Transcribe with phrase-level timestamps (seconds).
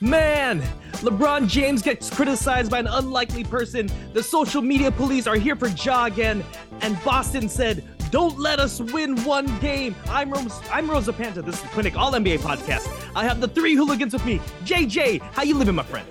[0.00, 0.60] Man,
[1.02, 3.88] LeBron James gets criticized by an unlikely person.
[4.12, 6.44] The social media police are here for Ja again.
[6.80, 9.94] And Boston said, don't let us win one game.
[10.08, 11.42] I'm Rose, I'm Rosa Panta.
[11.42, 12.88] This is the Clinic All NBA podcast.
[13.14, 14.38] I have the three hooligans with me.
[14.64, 16.06] JJ, how you living, my friend?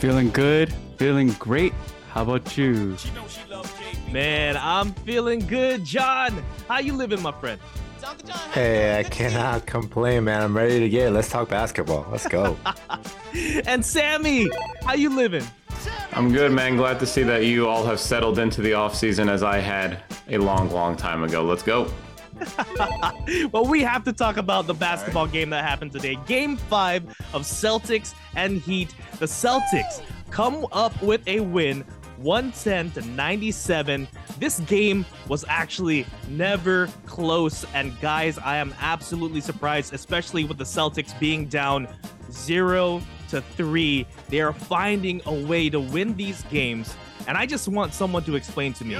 [0.00, 1.72] Feeling good, feeling great.
[2.10, 2.96] How about you?
[4.10, 5.84] Man, I'm feeling good.
[5.84, 7.60] John, how you living, my friend?
[8.52, 10.42] Hey, I cannot complain, man.
[10.42, 11.08] I'm ready to get.
[11.08, 11.10] It.
[11.10, 12.06] Let's talk basketball.
[12.10, 12.56] Let's go.
[13.66, 14.48] and Sammy,
[14.84, 15.44] how you living?
[16.12, 16.76] I'm good, man.
[16.76, 20.02] Glad to see that you all have settled into the off season as I had
[20.28, 21.42] a long, long time ago.
[21.42, 21.90] Let's go.
[23.52, 26.16] well, we have to talk about the basketball game that happened today.
[26.26, 28.94] Game five of Celtics and Heat.
[29.18, 30.00] The Celtics
[30.30, 31.84] come up with a win
[32.24, 34.08] 110 to 97.
[34.38, 37.66] This game was actually never close.
[37.74, 41.86] And guys, I am absolutely surprised, especially with the Celtics being down
[42.32, 44.06] 0 to 3.
[44.28, 46.96] They are finding a way to win these games.
[47.28, 48.96] And I just want someone to explain to me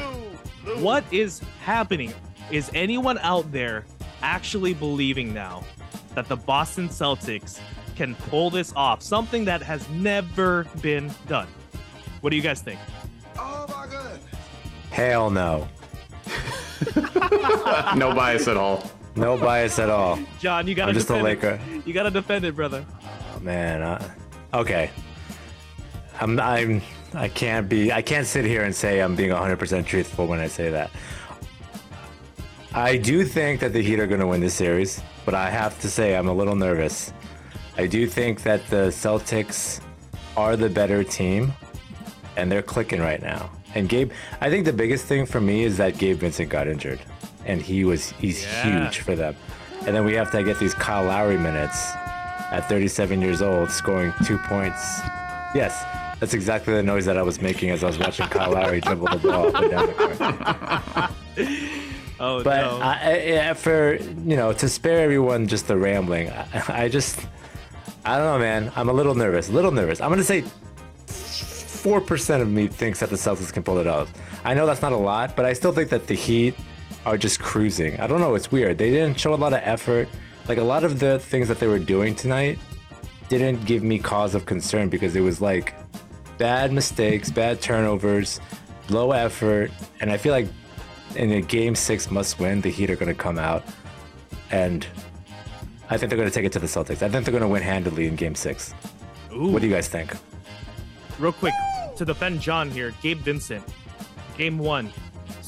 [0.77, 2.13] what is happening.
[2.51, 3.87] Is anyone out there
[4.23, 5.65] actually believing now
[6.15, 7.59] that the Boston Celtics
[7.97, 9.01] can pull this off?
[9.01, 11.49] Something that has never been done.
[12.21, 12.79] What do you guys think?
[13.37, 14.21] Oh my god.
[14.91, 15.69] Hell no.
[17.97, 18.91] no bias at all.
[19.17, 20.19] No bias at all.
[20.41, 21.61] John, you gotta I'm just a Laker.
[21.71, 21.87] It.
[21.87, 22.85] You gotta defend it, brother.
[23.03, 23.83] Oh man.
[23.83, 24.15] Uh,
[24.53, 24.91] okay.
[26.21, 26.39] I'm.
[26.41, 26.83] I'm.
[27.13, 27.93] I can't be.
[27.93, 30.91] I can't sit here and say I'm being 100% truthful when I say that.
[32.73, 35.79] I do think that the Heat are going to win this series, but I have
[35.81, 37.13] to say I'm a little nervous.
[37.77, 39.81] I do think that the Celtics
[40.37, 41.53] are the better team
[42.37, 43.51] and they're clicking right now.
[43.75, 47.01] And Gabe, I think the biggest thing for me is that Gabe Vincent got injured,
[47.45, 48.85] and he was he's yeah.
[48.85, 49.35] huge for them.
[49.87, 51.93] And then we have to get these Kyle Lowry minutes
[52.51, 55.01] at 37 years old, scoring two points.
[55.55, 55.85] Yes,
[56.21, 59.09] that's exactly the noise that I was making as I was watching Kyle Lowry dribble
[59.09, 60.21] the ball up and down the court.
[62.21, 62.79] oh but no!
[62.81, 67.27] I, I, for you know, to spare everyone just the rambling, I, I just,
[68.05, 68.73] I don't know, man.
[68.77, 69.49] I'm a little nervous.
[69.49, 70.01] A little nervous.
[70.01, 70.45] I'm gonna say
[71.85, 74.11] 4% of me thinks that the Celtics can pull it off.
[74.43, 76.55] I know that's not a lot, but I still think that the Heat
[77.05, 78.01] are just cruising.
[78.01, 78.79] I don't know, it's weird.
[78.79, 80.09] They didn't show a lot of effort.
[80.49, 82.59] Like a lot of the things that they were doing tonight
[83.29, 85.75] didn't give me cause of concern because it was like
[86.39, 88.41] bad mistakes, bad turnovers,
[88.89, 90.49] low effort, and I feel like
[91.17, 93.63] in a game 6 must win, the Heat are going to come out
[94.51, 94.87] and
[95.91, 97.03] I think they're going to take it to the Celtics.
[97.03, 98.73] I think they're going to win handily in game 6.
[99.35, 99.49] Ooh.
[99.49, 100.15] What do you guys think?
[101.19, 101.55] Real quick,
[101.97, 103.65] to defend John here, Gabe Vincent,
[104.37, 104.93] game one,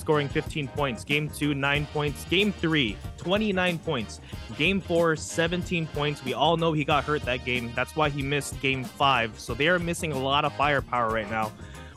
[0.07, 1.03] scoring 15 points.
[1.03, 2.25] Game two, nine points.
[2.27, 4.21] Game three, 29 points.
[4.57, 6.25] Game four, 17 points.
[6.25, 7.73] We all know he got hurt that game.
[7.75, 9.37] That's why he missed game five.
[9.41, 11.51] So they are missing a lot of firepower right now.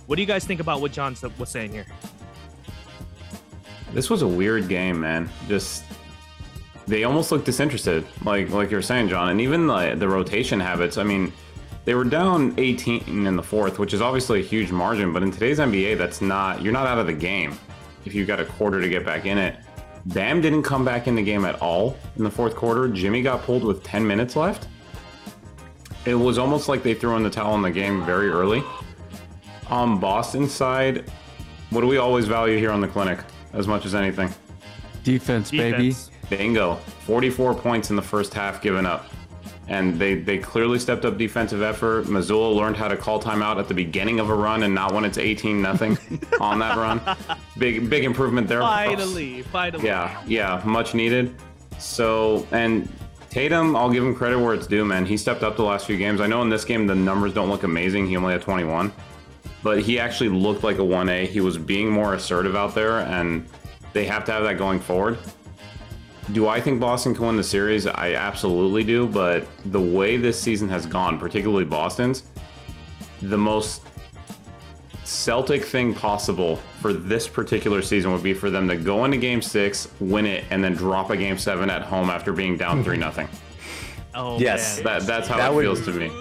[0.08, 1.86] What do you guys think about what John was saying here?
[3.94, 5.30] This was a weird game, man.
[5.48, 5.84] Just
[6.88, 10.98] they almost looked disinterested, like like you're saying, John, and even the, the rotation habits.
[10.98, 11.32] I mean,
[11.90, 15.32] they were down 18 in the fourth, which is obviously a huge margin, but in
[15.32, 17.58] today's NBA, that's not, you're not out of the game
[18.06, 19.56] if you've got a quarter to get back in it.
[20.06, 22.90] Bam didn't come back in the game at all in the fourth quarter.
[22.90, 24.68] Jimmy got pulled with 10 minutes left.
[26.06, 28.64] It was almost like they threw in the towel in the game very early.
[29.72, 31.10] On Boston's side,
[31.72, 33.18] what do we always value here on the clinic
[33.54, 34.32] as much as anything?
[35.04, 36.12] Defense, Defense.
[36.30, 36.38] baby.
[36.44, 36.76] Bingo.
[37.08, 39.08] 44 points in the first half given up
[39.70, 42.06] and they, they clearly stepped up defensive effort.
[42.06, 45.06] Mazzulla learned how to call timeout at the beginning of a run and not when
[45.06, 45.98] it's 18 nothing
[46.42, 47.00] on that run.
[47.58, 48.62] Big big improvement there.
[48.62, 49.86] Finally, finally.
[49.86, 51.36] Yeah, yeah, much needed.
[51.78, 52.90] So and
[53.30, 55.06] Tatum, I'll give him credit where it's due, man.
[55.06, 56.20] He stepped up the last few games.
[56.20, 58.08] I know in this game the numbers don't look amazing.
[58.08, 58.92] He only had 21,
[59.62, 61.28] but he actually looked like a 1A.
[61.28, 63.48] He was being more assertive out there, and
[63.94, 65.20] they have to have that going forward.
[66.32, 67.88] Do I think Boston can win the series?
[67.88, 72.24] I absolutely do, but the way this season has gone, particularly Boston's,
[73.22, 73.82] the most
[75.04, 79.42] Celtic thing possible for this particular season would be for them to go into game
[79.42, 82.84] six, win it, and then drop a game seven at home after being down hmm.
[82.84, 83.28] 3 nothing.
[84.14, 84.84] Oh, yes, man.
[84.86, 86.12] that, that's how that it would, feels to me.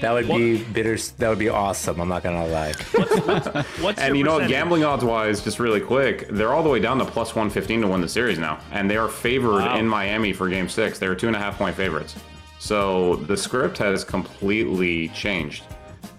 [0.00, 0.38] That would what?
[0.38, 0.96] be bitter.
[1.18, 2.00] That would be awesome.
[2.00, 2.74] I'm not gonna lie.
[2.92, 6.68] What's, what's, what's and you know, gambling odds wise, just really quick, they're all the
[6.68, 9.78] way down to plus 115 to win the series now, and they are favored wow.
[9.78, 10.98] in Miami for Game Six.
[10.98, 12.14] They're two and a half point favorites.
[12.58, 15.64] So the script has completely changed,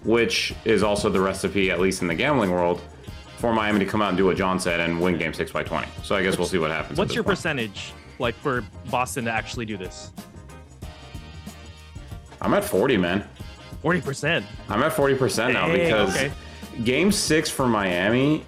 [0.04, 2.80] which is also the recipe, at least in the gambling world,
[3.38, 5.62] for Miami to come out and do what John said and win Game Six by
[5.62, 5.86] 20.
[6.02, 6.98] So I guess we'll see what happens.
[6.98, 7.36] What's your point.
[7.36, 10.12] percentage like for Boston to actually do this?
[12.40, 13.28] I'm at 40, man.
[13.86, 14.44] 40%.
[14.68, 16.32] I'm at 40% now Dang, because okay.
[16.84, 18.44] game six for Miami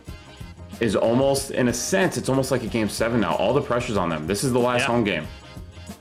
[0.80, 3.34] is almost, in a sense, it's almost like a game seven now.
[3.36, 4.26] All the pressure's on them.
[4.26, 4.86] This is the last Yeah.
[4.86, 5.26] home game.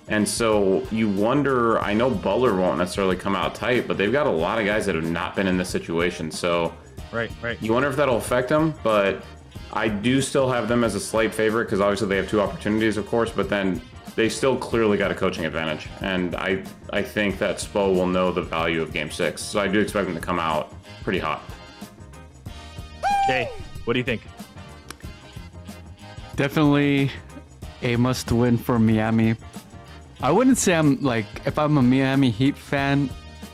[0.10, 4.26] And so you wonder, I know Butler won't necessarily come out tight, but they've got
[4.26, 6.32] a lot of guys that have not been in this situation.
[6.32, 6.74] So
[7.12, 7.58] Right, right.
[7.62, 9.22] you wonder if that'll affect them, but
[9.74, 12.96] I do still have them as a slight favorite because obviously they have two opportunities,
[12.98, 13.82] of course, but then
[14.18, 15.88] they still clearly got a coaching advantage.
[16.02, 19.44] And I, I think that Spo will know the value of game six.
[19.44, 20.74] So I do expect them to come out
[21.04, 21.44] pretty hot.
[23.28, 23.48] Jay,
[23.86, 24.24] what do you think?
[26.36, 27.12] Definitely
[27.84, 29.36] a must win for Miami.
[30.20, 33.12] I wouldn't say I'm like, if I'm a Miami Heat fan,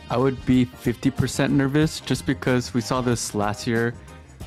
[0.09, 3.93] I would be 50% nervous just because we saw this last year.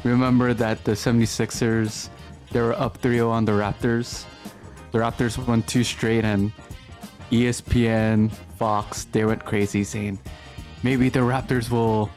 [0.03, 2.09] Remember that the 76ers,
[2.53, 4.25] they were up 3 0 on the Raptors.
[4.97, 6.51] The Raptors won two straight, and
[7.31, 10.19] ESPN, Fox, they went crazy saying
[10.83, 12.09] maybe the Raptors will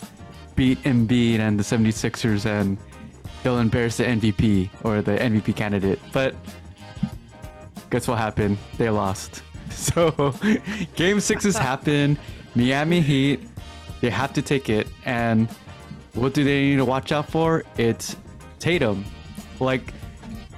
[0.56, 2.78] beat Embiid and the 76ers and
[3.44, 6.00] they'll embarrass the MVP or the MVP candidate.
[6.14, 6.36] But
[7.90, 8.58] guess what happened?
[8.78, 9.44] They lost.
[9.72, 10.34] So
[10.96, 12.18] game six has happened.
[12.56, 13.42] Miami Heat,
[14.00, 14.88] they have to take it.
[15.04, 15.50] And
[16.14, 17.66] what do they need to watch out for?
[17.78, 18.16] It's
[18.58, 19.04] Tatum.
[19.60, 19.94] Like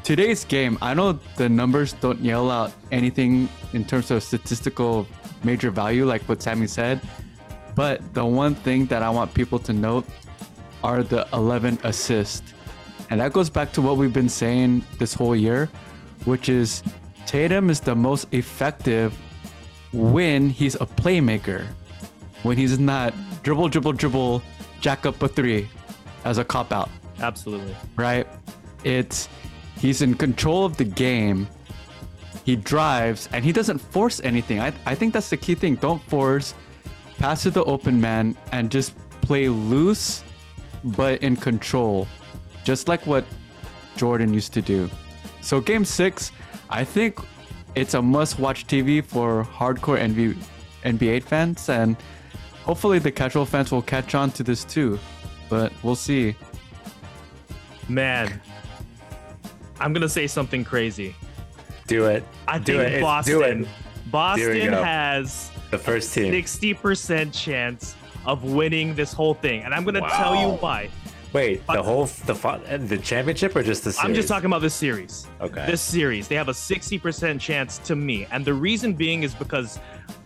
[0.03, 5.07] today's game, I know the numbers don't yell out anything in terms of statistical
[5.43, 7.01] major value, like what Sammy said.
[7.75, 10.05] But the one thing that I want people to note
[10.83, 12.53] are the 11 assists.
[13.09, 15.69] And that goes back to what we've been saying this whole year,
[16.25, 16.83] which is
[17.25, 19.17] Tatum is the most effective
[19.93, 21.65] when he's a playmaker.
[22.43, 23.13] When he's not
[23.43, 24.41] dribble, dribble, dribble,
[24.79, 25.69] jack up a three
[26.25, 26.89] as a cop out
[27.19, 27.75] Absolutely.
[27.95, 28.27] right?
[28.83, 29.29] It's
[29.81, 31.47] he's in control of the game.
[32.45, 34.59] He drives and he doesn't force anything.
[34.59, 35.75] I, I think that's the key thing.
[35.75, 36.53] Don't force,
[37.17, 40.23] pass to the open man, and just play loose
[40.83, 42.07] but in control.
[42.63, 43.25] Just like what
[43.97, 44.89] Jordan used to do.
[45.41, 46.31] So game six,
[46.69, 47.19] I think
[47.75, 50.37] it's a must-watch TV for hardcore NBA,
[50.83, 51.97] NBA fans, and
[52.63, 54.99] hopefully the casual fans will catch on to this too.
[55.49, 56.35] But we'll see.
[57.89, 58.41] Man,
[59.81, 61.15] I'm going to say something crazy.
[61.87, 62.23] Do it.
[62.47, 63.01] I do think it.
[63.01, 63.67] Boston Do it.
[64.11, 66.31] Boston has The first team.
[66.33, 67.95] 60% chance
[68.25, 69.63] of winning this whole thing.
[69.63, 70.89] And I'm going to tell you why.
[71.33, 74.05] Wait, the whole the uh, the championship or just the series?
[74.05, 75.27] I'm just talking about this series.
[75.39, 75.65] Okay.
[75.65, 78.27] This series, they have a 60% chance to me.
[78.31, 79.79] And the reason being is because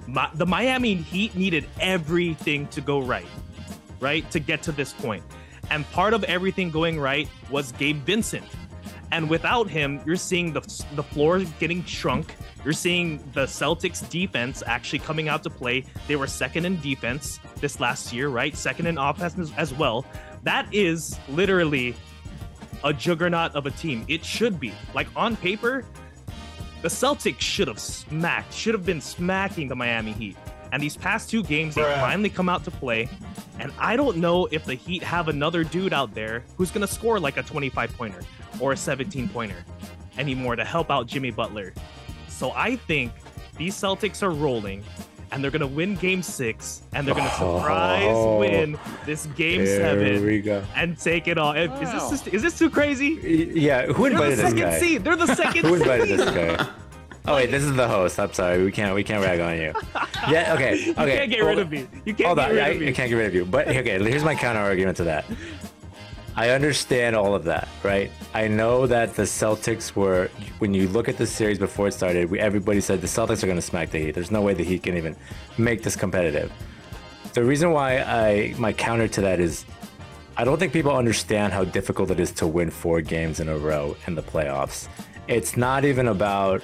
[0.08, 3.28] my, the Miami Heat needed everything to go right,
[4.00, 4.30] right?
[4.32, 5.24] To get to this point.
[5.70, 8.46] And part of everything going right was Gabe Vincent.
[9.12, 10.62] And without him, you're seeing the,
[10.96, 12.36] the floor getting shrunk.
[12.64, 15.86] You're seeing the Celtics defense actually coming out to play.
[16.08, 18.56] They were second in defense this last year, right?
[18.56, 20.06] Second in offense as, well.
[20.44, 21.96] That is literally
[22.84, 24.06] a juggernaut of a team.
[24.08, 24.74] It should be.
[24.94, 25.86] Like on paper,
[26.82, 30.38] the Celtics should have smacked, should have been smacking the Miami Heat.
[30.76, 33.08] And these past two games, they finally come out to play.
[33.60, 36.94] And I don't know if the Heat have another dude out there who's going to
[36.94, 38.20] score like a 25 pointer
[38.60, 39.56] or a 17 pointer
[40.18, 41.74] anymore to help out Jimmy Butler.
[42.28, 43.14] So I think
[43.58, 44.84] these Celtics are rolling
[45.32, 48.40] and they're going to win game six and they're going to surprise Oh.
[48.40, 50.62] win this game seven we go.
[50.76, 51.54] and take it all.
[51.54, 51.70] Is
[52.12, 53.52] this is this too crazy?
[53.56, 54.80] Yeah, who They're invited the this second guy?
[54.80, 55.04] seed.
[55.06, 55.82] They're the second Who seed.
[55.88, 56.68] invited this guy?
[57.28, 58.20] Oh wait, this is the host.
[58.20, 58.64] I'm sorry.
[58.64, 59.74] We can't we can't rag on you.
[60.28, 60.56] Yeah.
[60.56, 60.74] Okay.
[60.74, 61.12] Okay.
[61.12, 61.88] You can't get rid of me.
[62.04, 62.56] You can't Hold get on.
[62.56, 62.88] rid I, of me.
[62.88, 63.46] I can't get rid of you.
[63.46, 65.26] But okay, here's my counter argument to that.
[66.36, 68.12] I understand all of that, right?
[68.34, 72.32] I know that the Celtics were when you look at the series before it started,
[72.32, 74.12] we, everybody said the Celtics are going to smack the Heat.
[74.12, 75.16] There's no way the Heat can even
[75.60, 76.52] make this competitive.
[77.34, 79.66] The reason why I my counter to that is
[80.38, 83.58] I don't think people understand how difficult it is to win four games in a
[83.58, 84.88] row in the playoffs.
[85.28, 86.64] It's not even about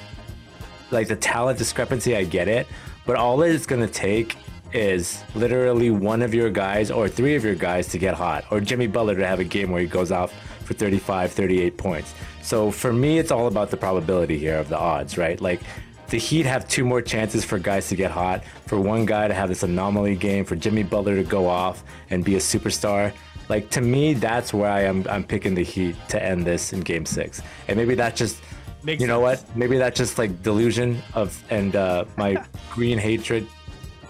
[0.91, 2.67] like the talent discrepancy, I get it,
[3.05, 4.35] but all it's gonna take
[4.73, 8.59] is literally one of your guys or three of your guys to get hot, or
[8.59, 10.33] Jimmy Butler to have a game where he goes off
[10.63, 12.13] for 35, 38 points.
[12.41, 15.39] So for me, it's all about the probability here of the odds, right?
[15.39, 15.61] Like
[16.09, 19.33] the Heat have two more chances for guys to get hot, for one guy to
[19.33, 23.13] have this anomaly game, for Jimmy Butler to go off and be a superstar.
[23.49, 27.05] Like to me, that's where I'm I'm picking the Heat to end this in Game
[27.05, 28.41] Six, and maybe that just
[28.83, 29.47] Makes you know sense.
[29.47, 29.55] what?
[29.57, 33.47] Maybe that's just like delusion of and uh, my green hatred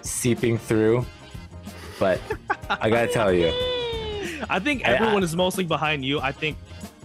[0.01, 1.05] seeping through.
[1.99, 2.19] But
[2.69, 3.47] I gotta tell you,
[4.49, 6.19] I think everyone I- is mostly behind you.
[6.19, 6.57] I think,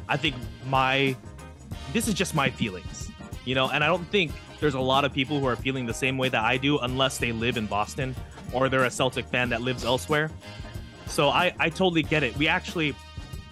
[0.09, 0.35] I think
[0.67, 1.15] my,
[1.93, 3.11] this is just my feelings,
[3.45, 5.93] you know, and I don't think there's a lot of people who are feeling the
[5.95, 8.15] same way that I do, unless they live in Boston
[8.53, 10.31] or they're a Celtic fan that lives elsewhere.
[11.09, 12.35] So I, I totally get it.
[12.39, 12.95] We actually,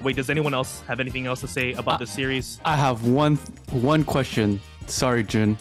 [0.01, 2.59] wait, does anyone else have anything else to say about the series?
[2.65, 3.37] I have one
[3.75, 4.61] one question.
[4.87, 5.59] Sorry, Jin.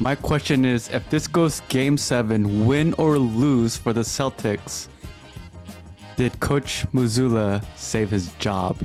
[0.00, 4.88] My question is if this goes game seven, win or lose for the Celtics,
[6.16, 8.78] did Coach Mazzulla save his job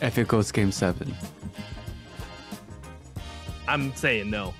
[0.00, 1.14] if it goes game seven?
[3.66, 4.54] I'm saying no.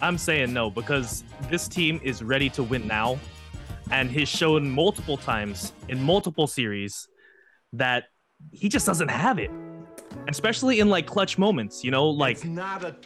[0.00, 3.18] I'm saying no because this team is ready to win now
[3.90, 7.08] and he's shown multiple times in multiple series
[7.72, 8.04] that
[8.50, 9.50] he just doesn't have it.
[10.28, 12.44] Especially in like clutch moments, you know, like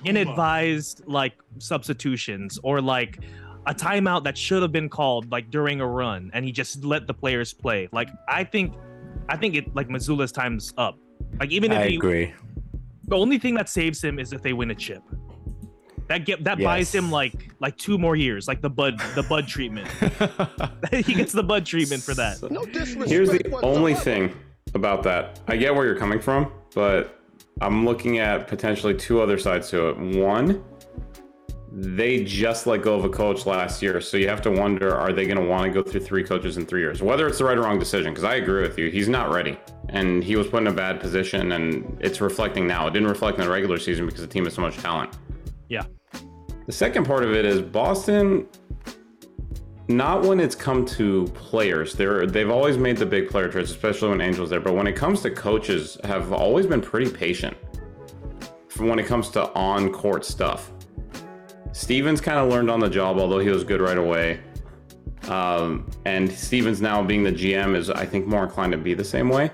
[0.04, 3.18] inadvised like substitutions or like
[3.66, 7.06] a timeout that should have been called like during a run and he just let
[7.06, 7.88] the players play.
[7.92, 8.74] Like I think
[9.28, 10.98] I think it like Mazzulla's time's up.
[11.40, 12.34] Like even if I he agree.
[13.04, 15.02] the only thing that saves him is if they win a chip.
[16.08, 19.48] That get that buys him like like two more years, like the bud the bud
[19.48, 19.88] treatment.
[20.92, 22.48] he gets the bud treatment for that.
[22.48, 23.10] No disrespect.
[23.10, 24.28] Here's the only whatsoever.
[24.28, 24.45] thing
[24.76, 25.40] about that.
[25.48, 27.20] I get where you're coming from, but
[27.60, 29.98] I'm looking at potentially two other sides to it.
[29.98, 30.62] One,
[31.72, 35.12] they just let go of a coach last year, so you have to wonder are
[35.12, 37.02] they going to want to go through three coaches in three years?
[37.02, 39.58] Whether it's the right or wrong decision, because I agree with you, he's not ready.
[39.88, 42.86] And he was put in a bad position, and it's reflecting now.
[42.86, 45.16] It didn't reflect in the regular season because the team has so much talent.
[45.68, 45.84] Yeah.
[46.66, 48.46] The second part of it is Boston.
[49.88, 51.94] Not when it's come to players.
[51.94, 54.60] They're they've always made the big player trades, especially when Ainge's there.
[54.60, 57.56] But when it comes to coaches, have always been pretty patient.
[58.68, 60.72] From when it comes to on court stuff,
[61.72, 64.40] Stevens kind of learned on the job, although he was good right away.
[65.28, 69.04] Um, and Stevens now being the GM is, I think, more inclined to be the
[69.04, 69.50] same way.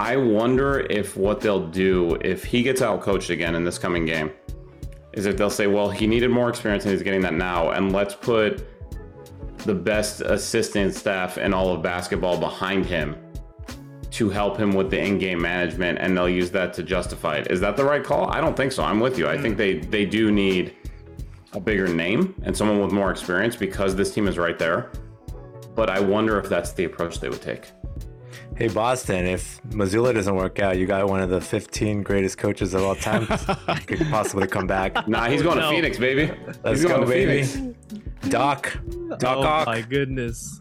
[0.00, 4.04] I wonder if what they'll do if he gets out coached again in this coming
[4.04, 4.32] game
[5.12, 7.92] is if they'll say, well, he needed more experience and he's getting that now, and
[7.92, 8.66] let's put
[9.64, 13.16] the best assistant staff in all of basketball behind him
[14.10, 17.50] to help him with the in-game management, and they'll use that to justify it.
[17.50, 18.30] Is that the right call?
[18.30, 18.82] I don't think so.
[18.84, 19.26] I'm with you.
[19.26, 20.76] I think they they do need
[21.54, 24.90] a bigger name and someone with more experience because this team is right there.
[25.74, 27.70] But I wonder if that's the approach they would take.
[28.62, 32.74] Hey Boston, if Mazzulla doesn't work out, you got one of the 15 greatest coaches
[32.74, 33.26] of all time.
[33.88, 35.08] could possibly come back.
[35.08, 35.68] Nah, he's going No.
[35.68, 36.32] to Phoenix, baby.
[36.62, 37.42] Let's he's going go, to baby.
[37.42, 37.76] Phoenix.
[38.28, 38.78] Doc,
[39.18, 39.66] Doc oh Ock.
[39.66, 40.60] my goodness.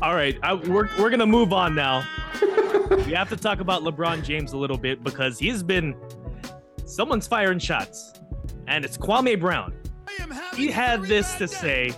[0.00, 2.02] All right, I, we're we're gonna move on now.
[3.04, 5.94] we have to talk about LeBron James a little bit because he's been
[6.86, 8.14] someone's firing shots,
[8.68, 9.74] and it's Kwame Brown.
[10.56, 11.92] He had this to say.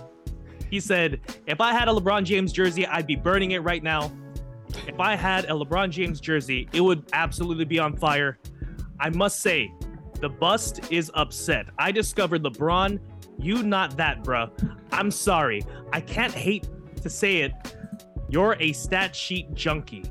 [0.69, 4.11] He said, "If I had a LeBron James jersey, I'd be burning it right now.
[4.87, 8.37] If I had a LeBron James jersey, it would absolutely be on fire.
[8.99, 9.73] I must say,
[10.19, 11.65] the bust is upset.
[11.77, 12.99] I discovered LeBron.
[13.39, 14.51] You not that, bruh.
[14.91, 15.63] I'm sorry.
[15.91, 16.67] I can't hate
[17.01, 17.51] to say it.
[18.29, 20.05] You're a stat sheet junkie.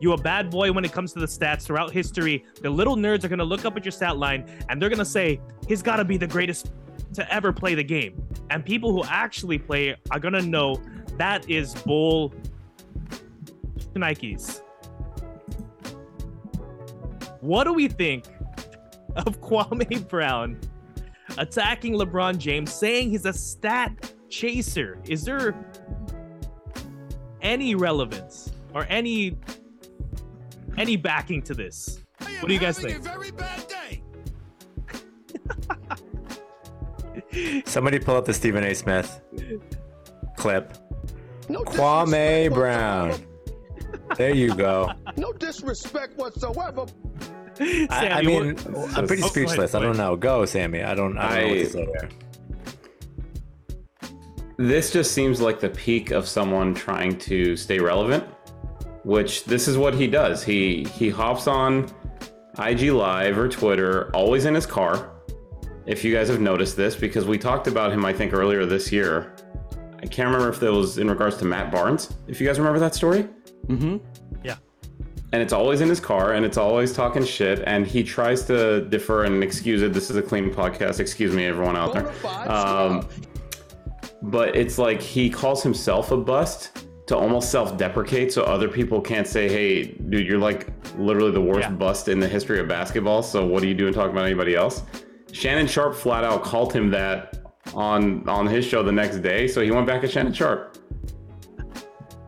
[0.00, 2.44] You a bad boy when it comes to the stats throughout history.
[2.60, 5.40] The little nerds are gonna look up at your stat line and they're gonna say
[5.68, 6.72] he's gotta be the greatest
[7.14, 8.22] to ever play the game.
[8.50, 10.80] And people who actually play are gonna know
[11.18, 12.34] that is bull
[13.94, 14.62] Nikes.
[17.40, 18.24] What do we think
[19.16, 20.60] of Kwame Brown
[21.38, 25.00] attacking LeBron James, saying he's a stat chaser?
[25.08, 25.54] Is there
[27.40, 29.36] any relevance or any
[30.78, 32.00] any backing to this?
[32.18, 33.04] What do you guys think?
[37.66, 38.74] Somebody pull up the Stephen A.
[38.74, 39.20] Smith
[40.36, 40.76] clip.
[41.48, 43.31] No Kwame disrespect Brown.
[44.12, 44.32] Whatsoever.
[44.32, 44.92] There you go.
[45.16, 46.86] No disrespect whatsoever.
[47.90, 49.74] I, I mean, what- I'm pretty Oh, go ahead, speechless.
[49.74, 50.16] I don't know.
[50.16, 50.82] Go, Sammy.
[50.82, 51.18] I don't.
[51.18, 52.08] I don't know what I- say there.
[54.56, 58.24] this just seems like the peak of someone trying to stay relevant
[59.04, 61.88] which this is what he does he he hops on
[62.66, 65.10] ig live or twitter always in his car
[65.86, 68.92] if you guys have noticed this because we talked about him i think earlier this
[68.92, 69.34] year
[70.00, 72.78] i can't remember if that was in regards to matt barnes if you guys remember
[72.78, 73.26] that story
[73.68, 73.96] Mm-hmm.
[74.44, 74.56] Yeah.
[75.32, 78.82] and it's always in his car and it's always talking shit and he tries to
[78.88, 82.08] defer and excuse it this is a clean podcast excuse me everyone out there
[82.50, 83.06] um,
[84.22, 89.26] but it's like he calls himself a bust to almost self-deprecate so other people can't
[89.26, 91.70] say hey dude you're like literally the worst Yeah.
[91.70, 94.82] bust in the history of basketball so what are you doing talking about anybody else
[95.32, 97.38] shannon sharpe flat out called him that
[97.74, 100.71] on on his show the next day so he went back at shannon sharpe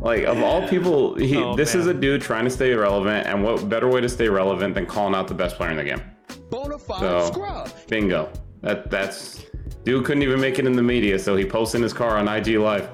[0.05, 3.43] like of all people he, Oh, this is a dude trying to stay relevant and
[3.43, 6.03] what better way to stay relevant than calling out the best player in the game
[6.51, 7.71] Bona fide so- scrub.
[7.89, 8.31] bingo
[8.61, 9.47] That that's
[9.85, 12.29] dude couldn't even make it in the media, so he posts in his car on
[12.29, 12.89] IG Live.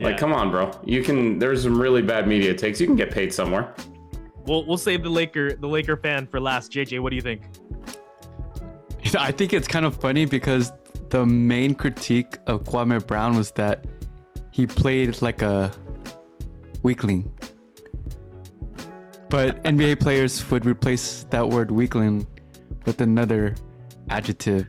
[0.00, 0.08] Yeah.
[0.08, 0.72] Like, come on, bro.
[0.84, 1.38] You can.
[1.38, 2.80] There's some really bad media takes.
[2.80, 3.72] You can get paid somewhere.
[4.46, 6.72] We'll we'll save the Laker the Laker fan for last.
[6.72, 7.42] JJ, what do you think?
[9.16, 10.72] I think it's kind of funny because
[11.10, 13.86] the main critique of Kwame Brown was that
[14.50, 15.70] he played like a
[16.82, 17.32] weakling.
[19.28, 22.26] But NBA players would replace that word weakling
[22.84, 23.54] with another
[24.10, 24.68] adjective.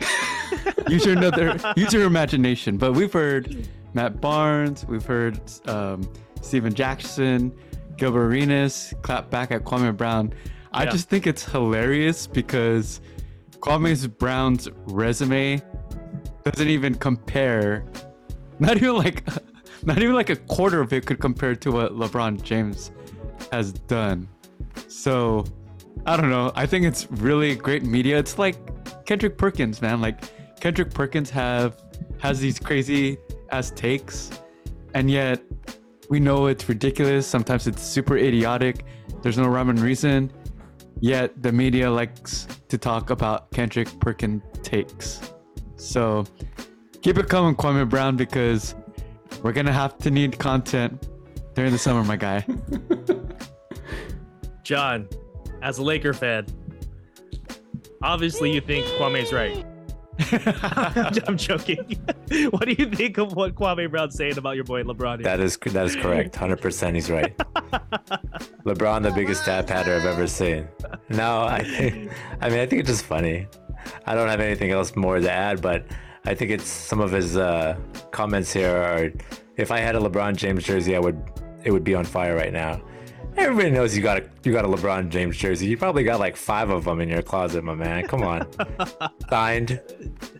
[0.88, 2.76] use your another use your imagination.
[2.76, 6.10] But we've heard Matt Barnes, we've heard um,
[6.40, 7.52] Stephen Jackson,
[7.96, 10.32] Gilbert Arenas clap back at Kwame Brown.
[10.72, 10.90] I Yeah.
[10.90, 13.00] just think it's hilarious because
[13.60, 15.62] Kwame Brown's resume
[16.44, 17.84] doesn't even compare.
[18.58, 19.24] Not even like,
[19.86, 22.90] not even like a quarter of it could compare to what LeBron James
[23.52, 24.28] has done.
[24.88, 25.44] So,
[26.06, 26.52] I don't know.
[26.54, 28.18] I think it's really great media.
[28.18, 28.56] It's like
[29.04, 30.00] Kendrick Perkins, man.
[30.00, 30.22] Like
[30.60, 31.82] Kendrick Perkins have
[32.20, 33.18] has these crazy
[33.50, 34.30] ass takes,
[34.94, 35.42] and yet
[36.08, 37.26] we know it's ridiculous.
[37.26, 38.84] Sometimes it's super idiotic.
[39.22, 40.32] There's no rhyme and reason.
[41.00, 45.20] Yet the media likes to talk about Kendrick Perkins takes.
[45.76, 46.24] So
[47.02, 48.74] keep it coming, Kwame Brown, because
[49.42, 51.08] we're gonna have to need content
[51.54, 52.44] during the summer, my guy.
[54.64, 55.08] John,
[55.62, 56.46] as a Laker fan,
[58.02, 59.64] obviously you think Kwame's right.
[61.28, 61.78] I'm joking.
[62.50, 65.16] what do you think of what Kwame Brown's saying about your boy LeBron?
[65.16, 65.24] here?
[65.24, 66.36] That is that is correct.
[66.36, 67.36] Hundred percent, he's right.
[68.64, 70.68] LeBron, the biggest stat patter I've ever seen.
[71.08, 73.46] No, I think, I mean, I think it's just funny.
[74.06, 75.86] I don't have anything else more to add, but
[76.26, 77.76] I think it's some of his uh,
[78.10, 79.12] comments here are.
[79.56, 81.22] If I had a LeBron James jersey, I would.
[81.64, 82.82] It would be on fire right now.
[83.36, 85.66] Everybody knows you got a you got a LeBron James jersey.
[85.66, 88.06] You probably got like five of them in your closet, my man.
[88.06, 88.46] Come on,
[89.30, 89.80] signed,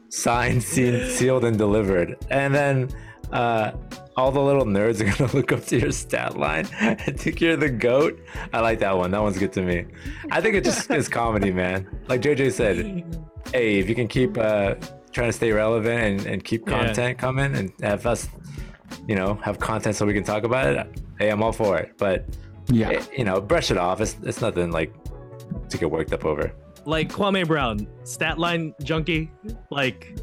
[0.08, 2.16] signed, sealed, sealed, and delivered.
[2.30, 2.88] And then
[3.32, 3.72] uh,
[4.16, 7.56] all the little nerds are gonna look up to your stat line and think you're
[7.56, 8.20] the goat.
[8.52, 9.10] I like that one.
[9.10, 9.86] That one's good to me.
[10.30, 11.88] I think it just is comedy, man.
[12.06, 13.04] Like JJ said,
[13.52, 14.76] hey, if you can keep uh,
[15.14, 16.84] trying to stay relevant and, and keep Yeah.
[16.86, 18.28] content coming and have us,
[19.08, 21.00] you know, have content so we can talk about it.
[21.18, 21.92] Hey, I'm all for it.
[21.96, 22.26] But
[22.68, 22.90] Yeah.
[22.90, 24.00] eh, you know, brush it off.
[24.00, 24.92] It's it's nothing like
[25.70, 26.52] to get worked up over.
[26.86, 29.30] like Kwame Brown, stat line junkie.
[29.70, 30.18] Like,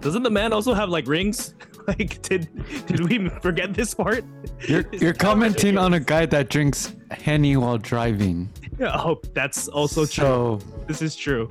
[0.00, 1.54] doesn't the man also have like rings?
[1.88, 2.48] Like, did
[2.86, 4.22] did we forget this part?
[4.68, 8.48] You're, you're commenting on a guy that drinks Henny while driving.
[8.80, 10.24] Oh, that's also true.
[10.24, 11.50] So This is true.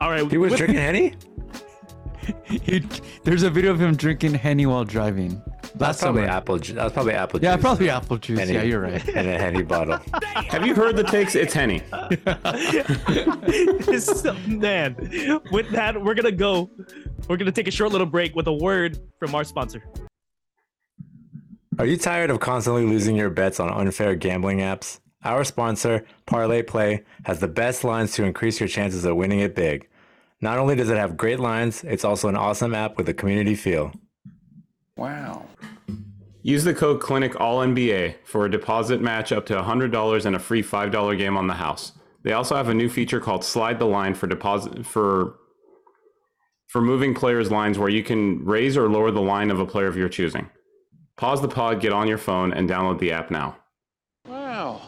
[0.00, 1.14] All right, He was with- drinking henny.
[2.44, 2.82] he,
[3.24, 5.42] there's a video of him drinking Henny while driving.
[5.62, 6.32] That's Last probably summer.
[6.32, 6.58] apple.
[6.58, 7.62] Ju- that was probably apple Yeah, juice.
[7.62, 8.38] probably apple juice.
[8.38, 8.52] Henny.
[8.54, 9.08] Yeah, you're right.
[9.10, 9.98] In a henny bottle.
[10.22, 11.34] Have you heard the takes?
[11.34, 11.82] It's Henny.
[13.86, 14.96] This- man,
[15.52, 16.70] with that, we're gonna go.
[17.28, 19.82] We're gonna take a short little break with a word from our sponsor.
[21.78, 24.98] Are you tired of constantly losing your bets on unfair gambling apps?
[25.24, 29.54] Our sponsor, Parlay Play, has the best lines to increase your chances of winning it
[29.54, 29.88] big.
[30.40, 33.54] Not only does it have great lines, it's also an awesome app with a community
[33.54, 33.92] feel.
[34.96, 35.46] Wow.
[36.42, 40.38] Use the code Clinic All NBA for a deposit match up to $100 and a
[40.38, 41.92] free $5 game on the house.
[42.22, 45.36] They also have a new feature called Slide the Line for deposit for
[46.66, 49.86] for moving players' lines where you can raise or lower the line of a player
[49.86, 50.50] of your choosing.
[51.16, 53.56] Pause the pod, get on your phone, and download the app now.
[54.28, 54.82] Wow.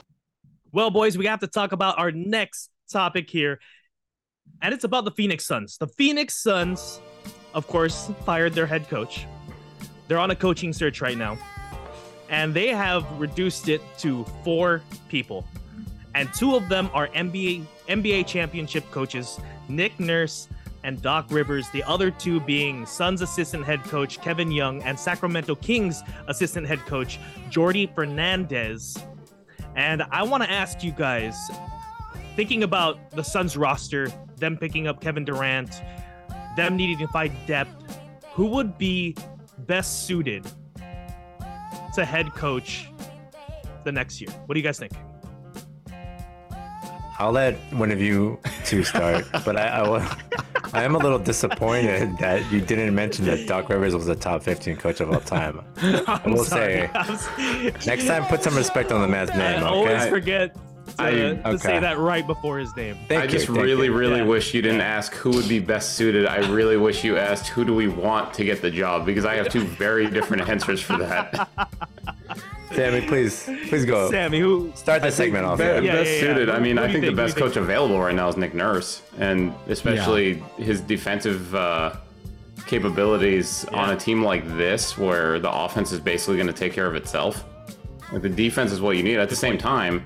[0.73, 3.61] Well, boys, we have to talk about our next topic here,
[4.63, 5.79] and it's about the Phoenix Suns.
[5.79, 7.01] The Phoenix Suns,
[7.55, 9.27] of course, fired their head coach.
[10.07, 11.39] They're on a coaching search right now,
[12.29, 15.45] and they have reduced it to four people,
[16.15, 20.49] and two of them are NBA NBA championship coaches, Nick Nurse
[20.85, 21.69] and Doc Rivers.
[21.71, 26.81] The other two being Suns assistant head coach Kevin Young and Sacramento Kings assistant head
[26.87, 27.19] coach
[27.51, 28.97] Jordi Fernandez.
[29.77, 31.37] And I want to ask you guys,
[32.37, 35.83] thinking about the Suns roster, them picking up Kevin Durant,
[36.57, 37.99] them needing to find depth,
[38.33, 39.17] who would be
[39.67, 40.47] best suited
[41.95, 42.91] to head coach
[43.85, 44.31] the next year?
[44.47, 44.93] What do you guys think?
[47.21, 50.03] I'll let one of you two start, but I, I, will,
[50.73, 54.45] I am a little disappointed that you didn't mention that Doc Rivers was a top
[54.45, 55.61] 15 coach of all time.
[55.83, 59.41] I will say, I'm s- next time, put some respect on the man's name.
[59.41, 60.57] I name, always forget
[60.99, 62.97] to, I- to say that right before his name.
[63.09, 63.95] Thank I you, just thank really, you.
[63.97, 64.25] really Yeah.
[64.25, 66.27] wish you didn't ask who would be best suited.
[66.27, 69.35] I really wish you asked who do we want to get the job because I
[69.37, 71.49] have two very different answers for that.
[72.75, 74.11] Sammy, please, please go.
[74.11, 74.71] Sammy, who?
[74.75, 75.59] Start the segment off.
[75.59, 75.81] Be- Yeah.
[75.81, 76.21] Yeah, best yeah, yeah.
[76.21, 76.51] suited.
[76.51, 77.17] I mean, who I think, think?
[77.17, 81.55] the best do you coach available right now is Nick Nurse, and especially his defensive
[81.55, 81.95] uh,
[82.67, 86.87] capabilities on a team like this, where the offense is basically going to take care
[86.87, 87.43] of itself.
[88.13, 89.17] Like the defense is what you need.
[89.17, 90.05] At the same time,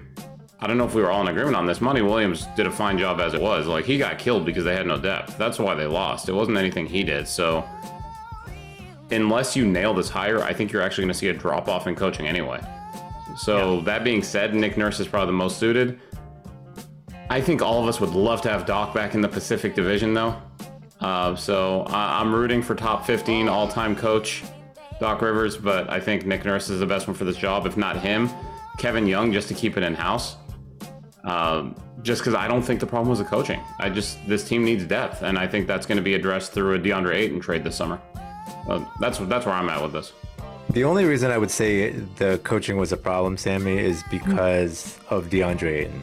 [0.62, 1.80] I don't know if we were all in agreement on this.
[1.80, 3.66] Monty Williams did a fine job as it was.
[3.66, 5.36] Like he got killed because they had no depth.
[5.36, 6.28] That's why they lost.
[6.28, 7.26] It wasn't anything he did.
[7.26, 7.64] So
[9.10, 11.88] unless you nail this hire, I think you're actually going to see a drop off
[11.88, 12.60] in coaching anyway.
[13.36, 15.98] So that being said, Nick Nurse is probably the most suited.
[17.28, 20.14] I think all of us would love to have Doc back in the Pacific Division,
[20.14, 20.36] though.
[21.00, 24.44] Uh, so I- I'm rooting for top 15 all-time coach
[25.00, 27.66] Doc Rivers, but I think Nick Nurse is the best one for this job.
[27.66, 28.30] If not him,
[28.78, 30.36] Kevin Young, just to keep it in house.
[31.24, 33.60] Um, just because I don't think the problem was the coaching.
[33.78, 36.74] I just this team needs depth, and I think that's going to be addressed through
[36.74, 38.00] a DeAndre Ayton trade this summer.
[38.68, 40.12] Uh, that's that's where I'm at with this.
[40.70, 45.26] The only reason I would say the coaching was a problem, Sammy, is because of
[45.26, 46.02] DeAndre Ayton.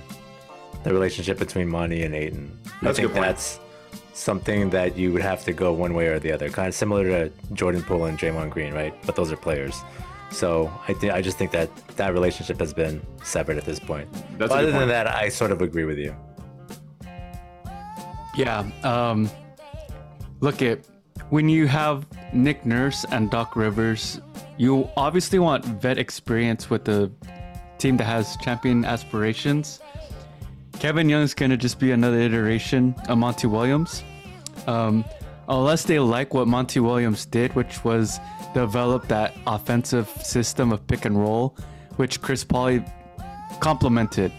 [0.83, 2.57] The relationship between Monty and Ayton.
[2.81, 3.25] That's a I think good point.
[3.25, 3.59] that's
[4.13, 6.49] something that you would have to go one way or the other.
[6.49, 8.93] Kind of similar to Jordan Poole and Draymond Green, right?
[9.05, 9.81] But those are players.
[10.31, 14.07] So I think I just think that that relationship has been severed at this point.
[14.37, 16.15] That's a Other good than that, I sort of agree with you.
[18.35, 18.69] Yeah.
[18.83, 19.29] Um,
[20.39, 20.79] look at
[21.29, 24.21] when you have Nick Nurse and Doc Rivers,
[24.57, 27.11] you obviously want vet experience with the
[27.77, 29.79] team that has champion aspirations.
[30.79, 34.03] Kevin Young's gonna just be another iteration of Monty Williams.
[34.67, 35.03] Um,
[35.49, 38.19] unless they like what Monty Williams did, which was
[38.53, 41.55] develop that offensive system of pick and roll,
[41.97, 42.79] which Chris Paul
[43.59, 44.31] complemented.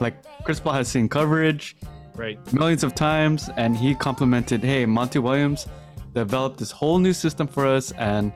[0.00, 1.76] Like Chris Paul has seen coverage,
[2.14, 2.38] Right.
[2.52, 5.66] millions of times and he complimented hey monty williams
[6.12, 8.34] developed this whole new system for us and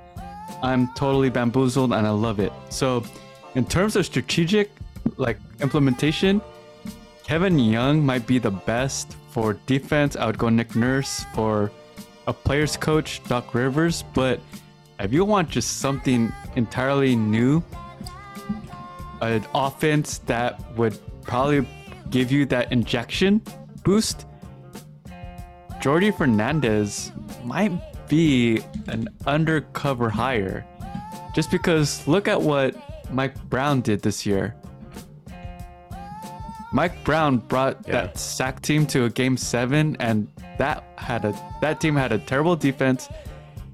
[0.62, 3.04] i'm totally bamboozled and i love it so
[3.54, 4.70] in terms of strategic
[5.18, 6.40] like implementation
[7.22, 11.70] kevin young might be the best for defense i would go nick nurse for
[12.28, 14.40] a player's coach doc rivers but
[15.00, 17.62] if you want just something entirely new
[19.22, 21.66] an offense that would probably
[22.10, 23.40] give you that injection
[23.82, 24.26] boost,
[25.80, 27.12] Jordi Fernandez
[27.44, 27.72] might
[28.08, 30.64] be an undercover hire.
[31.34, 32.74] Just because look at what
[33.12, 34.54] Mike Brown did this year.
[36.72, 37.92] Mike Brown brought Yeah.
[37.92, 40.28] that Sac team to a game seven, and
[40.58, 43.08] that had a that team had a terrible defense.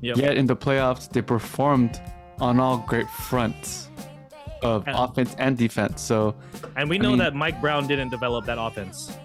[0.03, 0.17] Yep.
[0.19, 2.01] Yet in the playoffs, they performed
[2.41, 3.89] on all great fronts
[4.63, 6.03] of And- offense and defense.
[6.03, 6.35] So
[6.77, 9.17] And we know mean- that Mike Brown didn't develop that offense.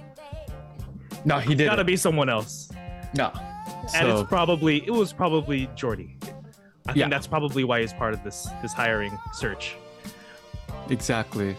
[1.26, 2.70] no, he did Gotta be someone else.
[3.16, 3.32] no.
[3.94, 6.16] And So it's probably it was probably Jordi.
[6.88, 7.04] I Yeah.
[7.06, 9.76] think that's probably why he's part of this this hiring search.
[10.90, 11.56] exactly.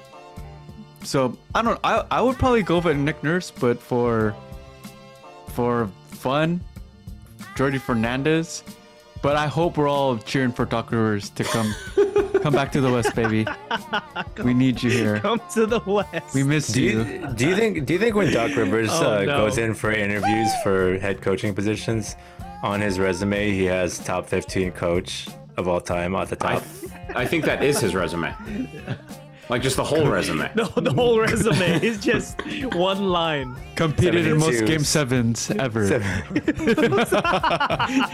[1.04, 1.78] So I don't.
[1.84, 4.34] I I would probably go for Nick Nurse, but for
[5.48, 6.60] for fun,
[7.56, 8.62] Jordi Fernandez.
[9.20, 11.74] But I hope we're all cheering for Doc Rivers to come
[12.42, 13.46] come back to the West, baby.
[14.44, 15.18] We need you here.
[15.20, 16.34] Come to the West.
[16.34, 17.02] We miss Do you.
[17.04, 19.36] you do you think do you think when Doc Rivers Oh, uh, no.
[19.38, 22.14] goes in for interviews for head coaching positions,
[22.62, 26.62] on his resume he has top 15 coach of all time at the I, top?
[27.16, 28.32] I think that is his resume.
[29.48, 30.50] Like just the whole resume.
[30.54, 32.36] No, the whole resume is just
[32.74, 33.56] one line.
[33.76, 35.88] Competed in most game sevens ever.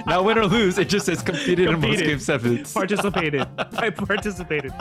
[0.06, 0.78] Now win or lose.
[0.78, 2.72] It just says competed, in most game sevens.
[2.72, 3.46] Participated.
[3.76, 4.72] I participated.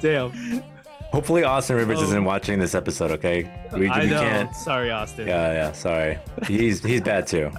[0.00, 0.62] Damn.
[1.10, 2.04] Hopefully Austin Rivers Oh.
[2.04, 3.10] isn't watching this episode.
[3.12, 4.20] Okay, we, I we know.
[4.20, 4.54] can't.
[4.54, 5.26] Sorry, Austin.
[5.26, 5.72] Yeah, yeah.
[5.72, 7.50] Sorry, he's he's bad too.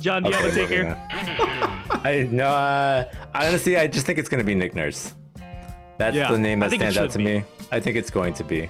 [0.00, 0.96] John, do you have a Okay, taker?
[2.04, 2.44] I no.
[2.46, 5.14] Uh, honestly, I just think it's gonna be Nick Nurse.
[5.98, 7.24] That's Yeah, the name that stands out to be.
[7.24, 7.44] me.
[7.70, 8.68] I think it's going to be.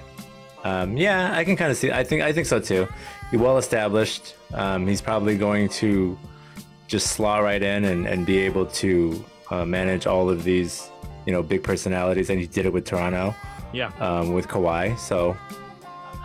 [0.63, 1.91] Um, yeah, I can kind of see.
[1.91, 2.87] I think I think so too.
[3.31, 4.35] He's well established.
[4.53, 6.17] Um, he's probably going to
[6.87, 10.87] just slaw right in and, and be able to uh, manage all of these,
[11.25, 12.29] you know, big personalities.
[12.29, 13.33] And he did it with Toronto
[13.73, 13.91] Yeah.
[13.99, 14.97] um, with Kawhi.
[14.97, 15.35] So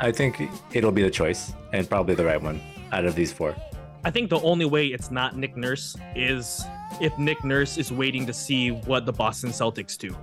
[0.01, 0.41] I think
[0.73, 2.61] it'll be the choice and probably the right one
[2.93, 3.55] out of these four.
[4.05, 6.63] I think the only way it's not Nick Nurse is
[7.01, 10.17] if Nick Nurse is waiting to see what the Boston Celtics do.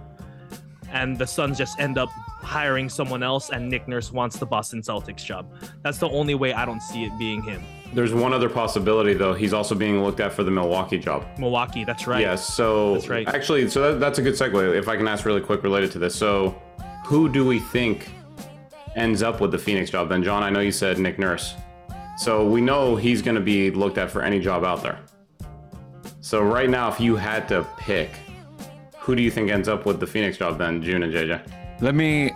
[0.97, 2.09] And the Suns just end up
[2.41, 5.53] hiring someone else, and Nick Nurse wants the Boston Celtics job.
[5.83, 7.63] That's the only way I don't see it being him.
[7.93, 9.33] There's one other possibility though.
[9.33, 11.25] He's also being looked at for the Milwaukee job.
[11.37, 12.21] Milwaukee, that's right.
[12.21, 12.51] Yes.
[12.51, 13.27] So That's right.
[13.27, 14.75] Actually, so that, that's a good segue.
[14.75, 16.15] If I can ask really quick related to this.
[16.15, 16.59] So,
[17.05, 18.09] who do we think
[18.95, 20.09] ends up with the Phoenix job?
[20.09, 21.53] Then, John, I know you said Nick Nurse.
[22.17, 24.99] So we know he's going to be looked at for any job out there.
[26.21, 28.09] So right now, if you had to pick,
[29.07, 31.39] who do you think ends up with the Phoenix job then, June and JJ?
[31.79, 32.33] Let me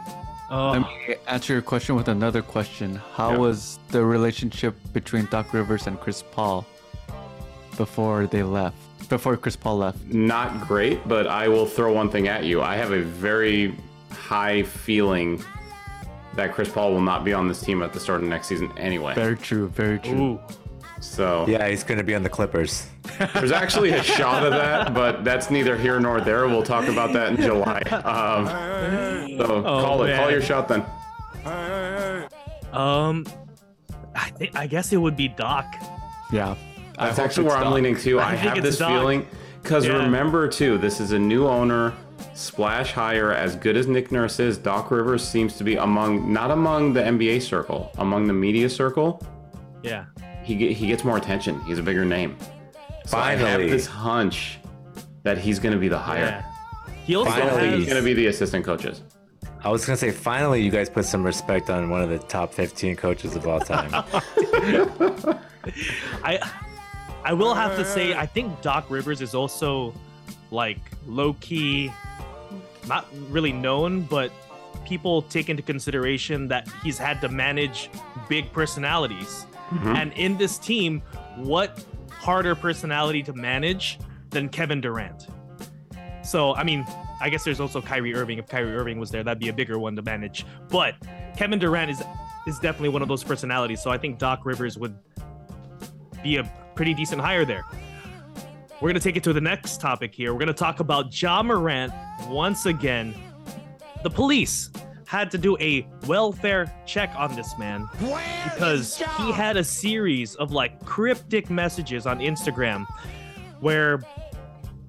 [0.49, 2.99] Oh, let me answer your question with another question.
[3.15, 3.37] How Yeah.
[3.37, 6.65] was the relationship between Doc Rivers and Chris Paul
[7.77, 8.75] before they left?
[9.09, 9.97] Before Chris Paul left?
[10.07, 12.61] Not great, but I will throw one thing at you.
[12.61, 13.75] I have a very
[14.11, 15.41] high feeling
[16.35, 18.71] that Chris Paul will not be on this team at the start of next season
[18.77, 19.13] anyway.
[19.15, 19.67] Very true.
[19.69, 20.13] Very true.
[20.21, 20.39] ooh.
[21.01, 22.87] So Yeah, he's going to be on the Clippers.
[23.33, 26.47] there's actually a shot of that, but that's neither here nor there.
[26.47, 27.81] We'll talk about that in July.
[27.91, 30.15] Um, so call it.
[30.15, 30.85] Call Oh, your shot then.
[32.71, 33.25] Um,
[34.15, 35.65] I think I guess it would be Doc.
[36.31, 36.55] Yeah.
[36.97, 37.73] I That's actually it's where I'm Doc.
[37.73, 38.19] leaning too.
[38.19, 38.89] I, I have this Doc.
[38.91, 39.27] feeling
[39.61, 39.93] because Yeah.
[40.03, 41.93] remember too, this is a new owner.
[42.33, 46.51] Splash hire, as good as Nick Nurse is, Doc Rivers seems to be among not
[46.51, 49.21] among the NBA circle, among the media circle.
[49.83, 50.05] Yeah.
[50.43, 51.59] He he gets more attention.
[51.61, 52.37] He's a bigger name.
[53.05, 54.59] So I have this hunch
[55.23, 56.43] that he's going to be the hire.
[56.87, 56.93] Yeah.
[57.05, 57.67] He also Finally.
[57.67, 57.79] has.
[57.79, 59.01] He's going to be the assistant coaches.
[59.63, 62.17] I was going to say, finally, you guys put some respect on one of the
[62.17, 63.91] top 15 coaches of all time.
[66.23, 66.39] I
[67.23, 69.93] I will have to say I think Doc Rivers is also
[70.49, 71.91] like low key
[72.87, 74.31] not really known but
[74.85, 77.89] people take into consideration that he's had to manage
[78.27, 79.45] big personalities.
[79.71, 79.95] Mm-hmm.
[79.95, 81.01] And in this team,
[81.37, 85.27] what harder personality to manage than Kevin Durant?
[86.23, 86.85] So, I mean,
[87.21, 88.37] I guess there's also Kyrie Irving.
[88.37, 90.45] If Kyrie Irving was there, that'd be a bigger one to manage.
[90.69, 90.95] But
[91.37, 92.03] Kevin Durant is
[92.47, 93.81] is definitely one of those personalities.
[93.81, 94.97] So I think Doc Rivers would
[96.23, 96.43] be a
[96.75, 97.63] pretty decent hire there.
[98.81, 100.33] We're gonna take it to the next topic here.
[100.33, 101.93] We're gonna talk about Ja Morant
[102.27, 103.13] once again.
[104.01, 104.71] The police
[105.11, 107.85] had to do a welfare check on this man
[108.45, 112.87] because he had a series of like cryptic messages on Instagram
[113.59, 114.01] where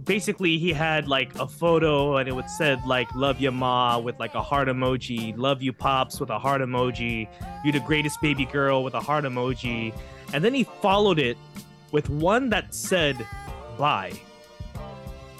[0.04, 4.16] basically he had like a photo and it would said like love you ma with
[4.20, 5.36] like a heart emoji.
[5.36, 7.28] Love you pops with a heart emoji.
[7.64, 9.92] You the greatest baby girl with a heart emoji.
[10.32, 11.36] And then he followed it
[11.90, 13.26] with one that said
[13.76, 14.12] bye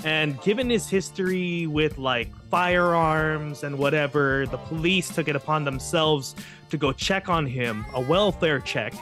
[0.05, 6.35] and given his history with like firearms and whatever the police took it upon themselves
[6.71, 8.95] to go check on him a welfare check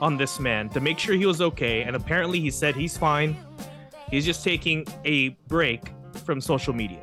[0.00, 3.36] on this man to make sure he was okay and apparently he said he's fine
[4.10, 5.82] He's just taking a break
[6.24, 7.00] from social media.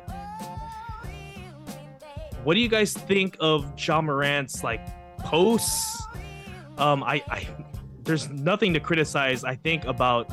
[2.42, 4.80] What do you guys think of Ja Morant's like
[5.18, 6.02] posts?
[6.78, 7.48] Um, I, I,
[8.02, 9.44] there's nothing to criticize.
[9.44, 10.30] I think about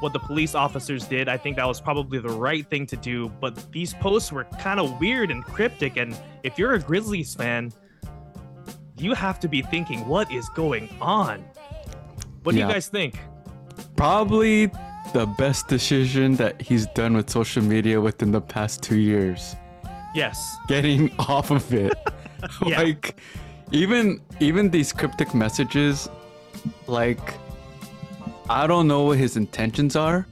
[0.00, 1.28] what the police officers did.
[1.28, 3.28] I think that was probably the right thing to do.
[3.40, 5.96] But these posts were kind of weird and cryptic.
[5.96, 7.72] And if you're a Grizzlies fan,
[8.96, 11.44] you have to be thinking, what is going on?
[12.42, 12.66] What do Yeah.
[12.68, 13.18] you guys think?
[13.96, 14.66] Probably
[15.12, 19.56] the best decision that he's done with social media within the past two years.
[20.14, 20.56] Yes.
[20.68, 21.94] Getting off of it.
[22.64, 22.82] Yeah.
[22.82, 23.20] Like
[23.72, 26.08] even even these cryptic messages,
[26.86, 27.34] like
[28.50, 30.26] I don't know what his intentions are,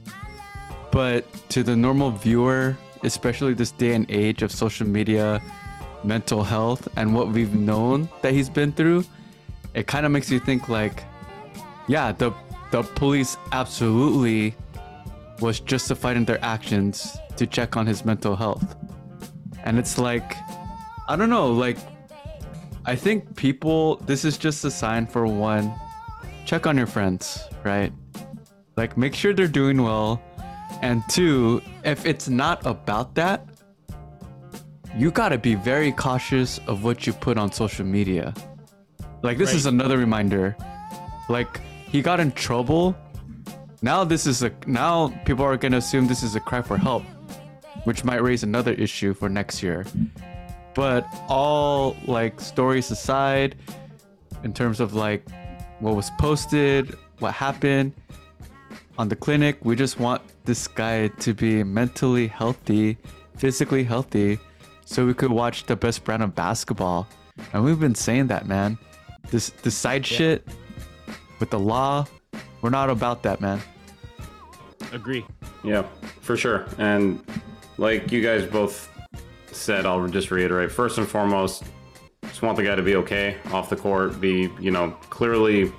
[0.91, 5.41] but to the normal viewer, especially this day and age of social media,
[6.03, 9.05] mental health, and what we've known that he's been through,
[9.75, 11.03] it kind of makes you think like,
[11.87, 12.31] yeah, the
[12.71, 14.55] the police absolutely
[15.39, 18.75] was justified in their actions to check on his mental health.
[19.63, 20.35] And it's like,
[21.07, 21.77] I don't know, like,
[22.85, 25.73] I think people, this is just a sign for one,
[26.47, 27.91] check on your friends, right?
[28.77, 30.23] Like, make sure they're doing well.
[30.81, 33.45] And two, if it's not about that,
[34.95, 38.33] you gotta be very cautious of what you put on social media.
[39.23, 40.55] Like, this is another reminder.
[41.27, 42.95] Like, he got in trouble.
[43.81, 47.03] Now, this is a, now people are gonna assume this is a cry for help,
[47.83, 49.85] which might raise another issue for next year.
[50.75, 53.57] But all like stories aside,
[54.43, 55.25] in terms of like
[55.79, 57.93] what was posted, what happened
[58.97, 62.97] on the clinic, we just want this guy to be mentally healthy,
[63.37, 64.39] physically healthy,
[64.85, 67.07] so we could watch the best brand of basketball.
[67.53, 68.77] And we've been saying that, man.
[69.29, 70.47] This this side shit
[71.39, 72.07] with the law,
[72.61, 73.61] we're not about that, man.
[74.93, 75.25] Agree.
[75.63, 75.83] Yeah,
[76.21, 76.65] for sure.
[76.77, 77.23] And
[77.77, 78.89] like you guys both
[79.51, 80.71] said, I'll just reiterate.
[80.71, 81.63] First and foremost,
[82.23, 84.21] just want the guy to be okay off the court.
[84.21, 85.71] Be you know clearly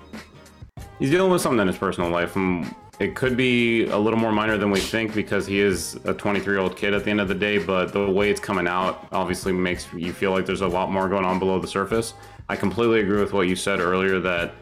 [0.98, 2.36] he's dealing with something in his personal life.
[2.36, 6.12] And it could be a little more minor than we think because he is a
[6.12, 7.58] 23 year old kid at the end of the day.
[7.58, 11.08] But the way it's coming out obviously makes you feel like there's a lot more
[11.08, 12.14] going on below the surface.
[12.48, 14.54] I completely agree with what you said earlier that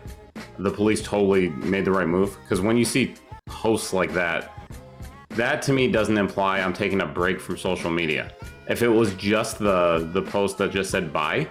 [0.58, 3.14] the police totally made the right move because when you see
[3.46, 4.52] posts like that
[5.30, 8.32] that to me doesn't imply I'm taking a break from social media.
[8.68, 11.46] If it was just the the post that just said bye,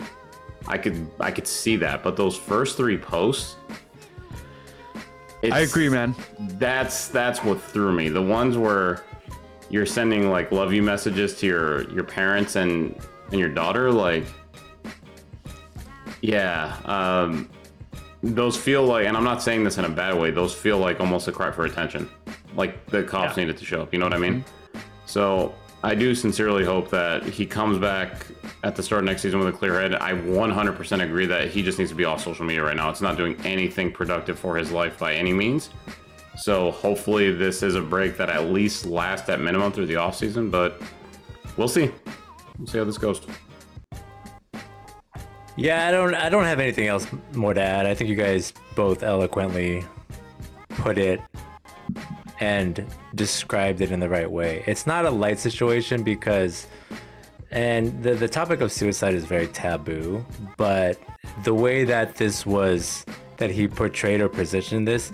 [0.67, 2.03] I could I could see that.
[2.03, 3.55] But those first three posts,
[5.43, 6.15] I agree, man.
[6.39, 8.09] That's that's what threw me.
[8.09, 9.03] The ones where
[9.69, 12.99] you're sending like love you messages to your your parents and
[13.31, 14.25] and your daughter, like
[16.21, 17.49] yeah, um,
[18.23, 20.31] those feel like, and I'm not saying this in a bad way.
[20.31, 22.09] Those feel like almost a cry for attention,
[22.55, 23.43] like the cops Yeah.
[23.43, 23.93] needed to show up.
[23.93, 24.43] You know what I mean?
[25.05, 25.53] So
[25.85, 28.25] I do sincerely hope that he comes back
[28.63, 29.93] at the start of next season with a clear head.
[29.93, 32.89] I 100% agree that he just needs to be off social media right now.
[32.89, 35.69] It's not doing anything productive for his life by any means.
[36.37, 40.49] So hopefully this is a break that at least lasts at minimum through the offseason,
[40.49, 40.81] but
[41.55, 41.91] we'll see.
[42.57, 43.21] We'll see how this goes.
[45.55, 47.85] Yeah, I don't I don't have anything else more to add.
[47.85, 49.85] I think you guys both eloquently
[50.69, 51.21] put it
[52.39, 54.63] and described it in the right way.
[54.67, 56.67] It's not a light situation because
[57.51, 60.25] and the the topic of suicide is very taboo,
[60.57, 60.97] but
[61.43, 63.05] the way that this was
[63.37, 65.11] that he portrayed or positioned this,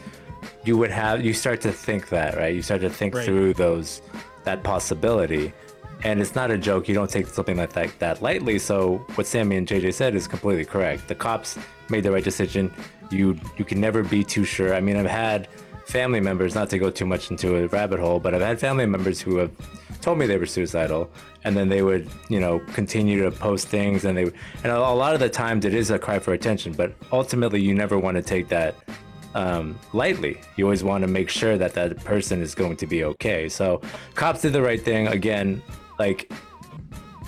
[0.64, 2.56] you would have you start to think that, right?
[2.56, 3.26] You start to think Right.
[3.26, 4.02] through those
[4.44, 5.54] that possibility.
[6.04, 6.88] And it's not a joke.
[6.90, 8.58] You don't take something like that that lightly.
[8.58, 11.08] So what Sammy and JJ said is completely correct.
[11.08, 12.74] The cops made the right decision.
[13.12, 14.74] You you can never be too sure.
[14.74, 15.48] I mean, I've had
[15.92, 18.86] family members, not to go too much into a rabbit hole, but I've had family
[18.86, 19.52] members who have
[20.00, 21.12] told me they were suicidal,
[21.44, 24.24] and then they would, you know, continue to post things, and they
[24.64, 27.76] and a, lot of the times it is a cry for attention, but ultimately you
[27.76, 28.76] never want to take that
[29.36, 30.40] um, lightly.
[30.56, 33.50] You always want to make sure that that person is going to be okay.
[33.50, 33.82] So
[34.16, 35.08] cops did the right thing.
[35.08, 35.62] Again,
[36.00, 36.32] like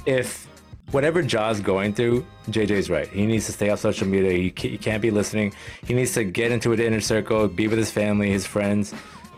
[0.05, 0.47] if
[0.93, 3.07] whatever Ja's going through, JJ's right.
[3.07, 4.31] He needs to stay off social media.
[4.31, 5.53] He, he can't be listening.
[5.85, 8.93] He needs to get into an inner circle, be with his family, his friends,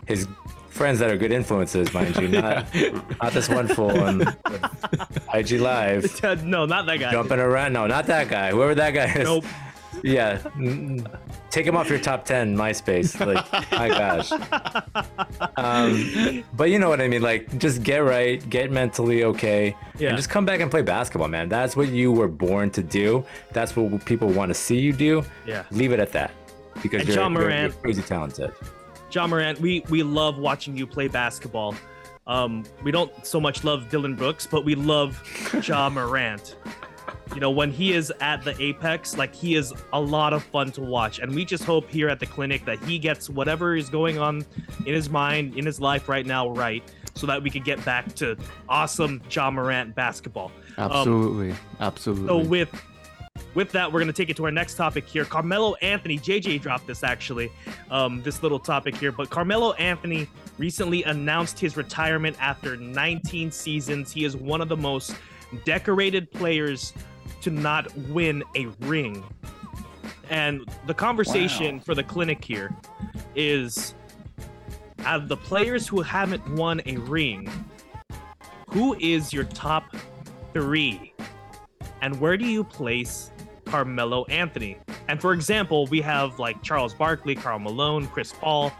[0.07, 0.27] his
[0.69, 2.67] friends that are good influences, mind you, not
[3.21, 4.21] not this one fool on
[5.33, 7.11] IG Live no, not that guy.
[7.11, 7.73] jumping around.
[7.73, 8.51] No, not that guy.
[8.51, 9.23] Whoever that guy is.
[9.23, 9.45] Nope.
[10.07, 10.37] Yeah,
[11.49, 13.19] take him off your top ten MySpace.
[13.19, 14.31] Like, my gosh.
[15.57, 17.21] Um, but you know what I mean.
[17.21, 20.09] Like, just get right, get mentally okay, Yeah.
[20.09, 21.49] and just come back and play basketball, man.
[21.49, 23.25] That's what you were born to do.
[23.51, 25.23] That's what people want to see you do.
[25.47, 25.63] Yeah.
[25.71, 26.31] Leave it at that,
[26.83, 28.51] because And you're, John you're- you're Morant- crazy talented.
[29.11, 31.73] Ja Morant, we we love watching you play basketball.
[32.27, 35.21] Um, we don't so much love Dillon Brooks, but we love
[35.67, 36.55] Ja Morant.
[37.33, 40.71] You know, when he is at the apex, like he is a lot of fun
[40.73, 41.19] to watch.
[41.19, 44.45] And we just hope here at the clinic that he gets whatever is going on
[44.85, 48.13] in his mind, in his life right now, right, so that we can get back
[48.15, 48.37] to
[48.69, 50.51] awesome Ja Morant basketball.
[50.77, 52.27] Um, Absolutely, absolutely.
[52.27, 52.69] so with
[53.53, 55.25] with that, we're gonna take it to our next topic here.
[55.25, 57.51] Carmelo Anthony, JJ dropped this actually,
[57.89, 59.11] um, this little topic here.
[59.11, 64.11] But Carmelo Anthony recently announced his retirement after 19 seasons.
[64.11, 65.15] He is one of the most
[65.63, 66.93] decorated players
[67.41, 69.23] to not win a ring.
[70.29, 72.75] And the conversation for the clinic here
[73.35, 73.93] is
[74.99, 77.47] out of the players who haven't won a ring,
[78.69, 79.95] who is your top
[80.53, 81.13] three?
[82.05, 83.31] and where do you place
[83.65, 84.77] Carmelo Anthony?
[85.07, 88.71] And for example, we have like Charles Barkley, Karl Malone, Chris Paul,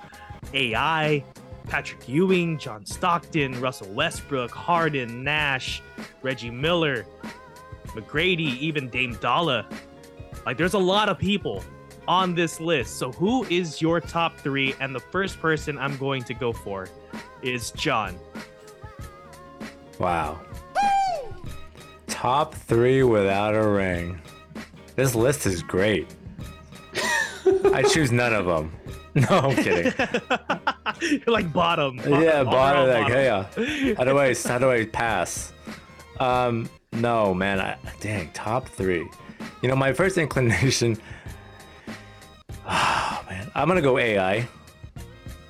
[0.54, 1.24] AI,
[1.66, 5.82] Patrick Ewing, John Stockton, Russell Westbrook, Harden, Nash,
[6.22, 7.06] Reggie Miller,
[7.88, 9.68] McGrady, even Dame Dolla.
[10.46, 11.64] Like there's a lot of people
[12.08, 12.98] on this list.
[12.98, 14.76] So who is your top three?
[14.80, 16.88] And the first person I'm going to go for
[17.42, 18.18] is John.
[20.00, 20.40] Wow.
[22.08, 24.22] Top three without a ring.
[24.96, 26.08] This list is great.
[27.74, 28.72] I choose none of them.
[29.16, 29.94] No, I'm kidding.
[31.02, 31.98] You're like bottom.
[31.98, 32.88] bottom yeah, bottom.
[32.88, 33.48] Like, bottom.
[33.58, 33.94] yeah.
[33.96, 34.34] How do I?
[34.36, 35.54] How do I pass?
[36.20, 37.60] Um, no, man.
[37.60, 39.08] I, dang, top three.
[39.62, 40.98] You know, my first inclination.
[42.68, 44.48] Oh man, I'm gonna go AI.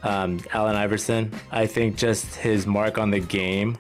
[0.04, 1.32] Um, Allen Iverson.
[1.50, 3.78] I think just his mark on the game.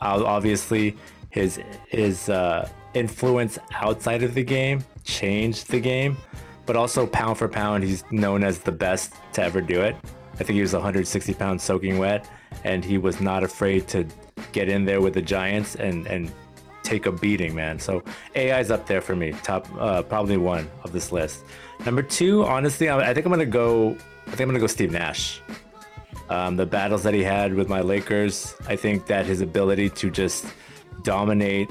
[0.00, 0.96] Obviously,
[1.28, 6.16] his his uh, influence outside of the game changed the game,
[6.66, 9.96] but also pound for pound, he's known as the best to ever do it.
[10.40, 12.28] I think he was 160 pounds soaking wet,
[12.64, 14.06] and he was not afraid to
[14.52, 16.30] get in there with the Giants and and
[16.82, 17.78] take a beating, man.
[17.78, 18.02] So
[18.34, 21.44] AI's up there for me, top uh, probably one of this list.
[21.84, 23.96] Number two, honestly, I, think I'm gonna go.
[24.26, 25.40] I think I'm gonna go Steve Nash.
[26.30, 30.10] Um, the battles that he had with my Lakers, I think that his ability to
[30.10, 30.46] just
[31.02, 31.70] dominate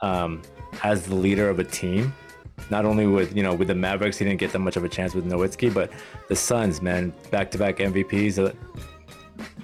[0.00, 0.42] um,
[0.82, 2.14] as the leader of a team,
[2.70, 4.88] not only with you know with the Mavericks, he didn't get that much of a
[4.88, 5.90] chance with Nowitzki, but
[6.28, 8.38] the Suns, man, back-to-back MVPs.
[8.38, 8.52] Uh,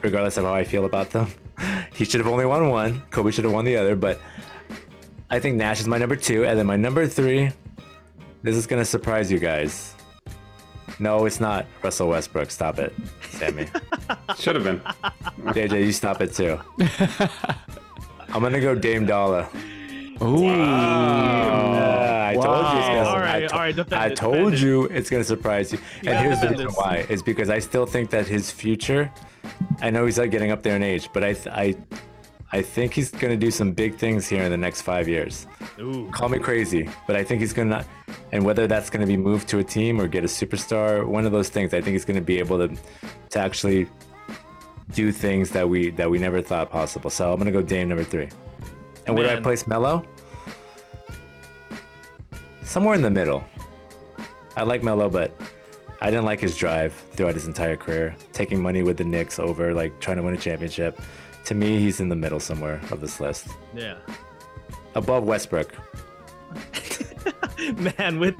[0.02, 1.28] regardless of how I feel about them,
[1.94, 3.02] he should have only won one.
[3.10, 4.20] Kobe should have won the other, but
[5.30, 7.50] I think Nash is my number two, and then my number three.
[8.42, 9.94] This is gonna surprise you guys.
[10.98, 12.50] No, it's not Russell Westbrook.
[12.50, 12.92] Stop it,
[13.30, 13.66] Sammy.
[14.38, 14.80] Should have been.
[15.54, 16.60] JJ, you stop it too.
[18.28, 19.48] I'm gonna go Dame Dolla.
[20.22, 20.46] Ooh.
[20.48, 22.78] Uh, I told you.
[22.78, 24.60] It's gonna, All I, to- all right, defend I told defend it.
[24.60, 25.78] you it's gonna surprise you.
[26.06, 26.76] and here's the reason this.
[26.76, 29.10] why: is because I still think that his future.
[29.80, 31.76] I know he's like getting up there in age, but I, I,
[32.52, 35.46] I think he's gonna do some big things here in the next five years.
[35.78, 36.08] Ooh.
[36.12, 37.84] Call me crazy, but I think he's gonna.
[38.32, 41.32] And whether that's gonna be moved to a team or get a superstar, one of
[41.32, 42.74] those things, I think he's gonna be able to,
[43.30, 43.86] to actually
[44.92, 47.10] do things that we that we never thought possible.
[47.10, 48.28] So I'm gonna go Dame number three.
[49.06, 50.04] And where do I place Melo?
[52.62, 53.44] Somewhere in the middle.
[54.56, 55.32] I like Melo, but
[56.00, 58.16] I didn't like his drive throughout his entire career.
[58.32, 61.00] Taking money with the Knicks over like trying to win a championship.
[61.46, 63.48] To me, he's in the middle somewhere of this list.
[63.74, 63.96] Yeah.
[64.94, 65.74] Above Westbrook.
[67.98, 68.34] Man, with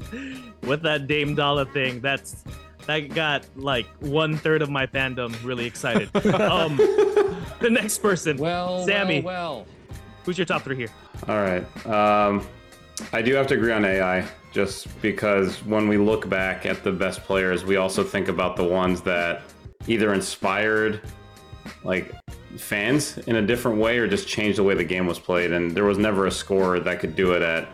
[0.63, 2.45] with that Dame Dolla thing, that's
[2.87, 6.15] that got like one third of my fandom really excited.
[6.35, 9.21] um, the next person, Well, Sammy.
[9.21, 9.35] well,
[9.65, 9.67] well.
[10.25, 10.89] Who's your top three here?
[11.29, 11.65] All right.
[11.87, 12.47] Um,
[13.13, 16.93] I do have to agree on AI just because when we look back at the
[16.93, 19.43] best players, we also think about the ones that
[19.87, 21.01] either inspired
[21.83, 22.13] like
[22.57, 25.53] fans in a different way or just changed the way the game was played.
[25.53, 27.69] And there was never a scorer that could do it at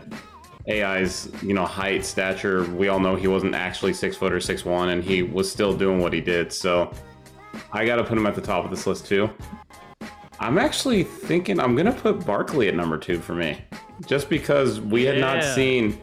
[0.67, 2.63] AI's, you know, height, stature.
[2.71, 5.73] We all know he wasn't actually six foot or six one, and he was still
[5.73, 6.51] doing what he did.
[6.51, 6.91] So
[7.71, 9.29] I got to put him at the top of this list too.
[10.41, 13.59] I'm actually thinking I'm gonna put Barkley at number two for me,
[14.07, 16.01] just because we had not seen.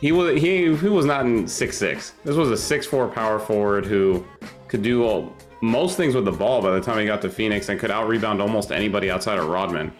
[0.00, 2.14] He was he he was not in six six.
[2.24, 4.26] This was a six four power forward who
[4.66, 7.68] could do all, most things with the ball by the time he got to Phoenix
[7.68, 9.92] and could out rebound almost anybody outside of Rodman.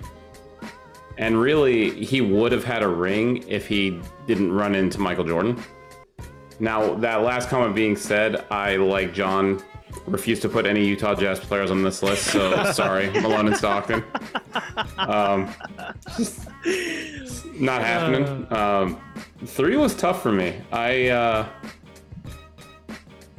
[1.17, 5.63] And really, he would have had a ring if he didn't run into Michael Jordan.
[6.59, 9.63] Now, that last comment being said, I, like John,
[10.07, 12.25] refuse to put any Utah Jazz players on this list.
[12.25, 14.05] So sorry, Malone and Stockton.
[14.99, 15.53] Um,
[17.55, 18.47] not happening.
[18.53, 19.01] Um,
[19.45, 20.61] three was tough for me.
[20.73, 21.49] I, uh,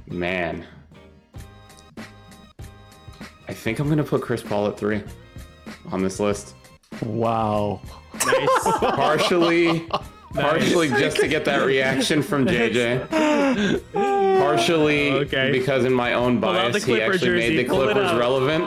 [0.07, 0.65] man,
[3.47, 5.03] I think I'm gonna put Chris Paul at three
[5.91, 6.55] on this list.
[7.03, 7.81] Wow.
[8.25, 8.49] Nice.
[8.79, 9.87] Partially,
[10.33, 13.81] partially just to get that reaction from JJ.
[14.39, 15.51] Partially Okay.
[15.51, 18.63] because in my own bias, he actually jersey, made the pull Clippers relevant.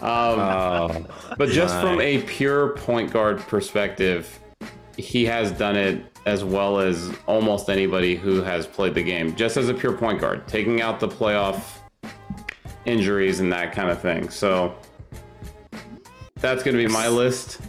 [0.00, 1.06] Um, Oh,
[1.36, 4.38] but just from a pure point guard perspective,
[4.96, 9.34] he has done it as well as almost anybody who has played the game.
[9.34, 11.62] Just as a pure point guard, taking out the playoff
[12.84, 14.28] injuries and that kind of thing.
[14.28, 14.74] So
[16.36, 17.60] that's going to be my list.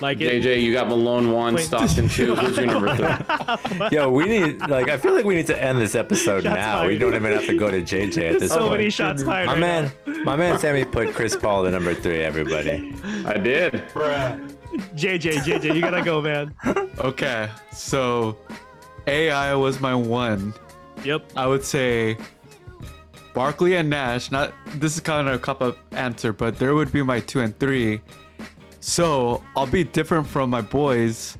[0.00, 0.42] Like it.
[0.42, 1.64] JJ, you got Malone one, Wait.
[1.64, 2.34] Stockton two.
[2.34, 3.88] Who's your number three?
[3.92, 6.86] yo, we need like I feel like we need to end this episode Shots now.
[6.86, 8.72] We don't even have to go to JJ at this So point.
[8.72, 9.46] many shots fired.
[9.46, 9.92] My right man,
[10.24, 12.20] my man Sammy put Chris Paul at number three.
[12.22, 12.94] Everybody.
[13.26, 13.74] I did.
[13.94, 14.38] now.
[14.94, 16.54] JJ, JJ, you gotta go, man.
[17.00, 17.48] Okay.
[17.72, 18.36] So
[19.06, 20.52] AI was my one.
[21.02, 21.32] Yep.
[21.34, 22.18] I would say
[23.34, 24.30] Barkley and Nash.
[24.30, 27.40] Not this is kind of a cop up answer, but there would be my two
[27.40, 28.00] and three.
[28.80, 31.36] So I'll be different from my boys,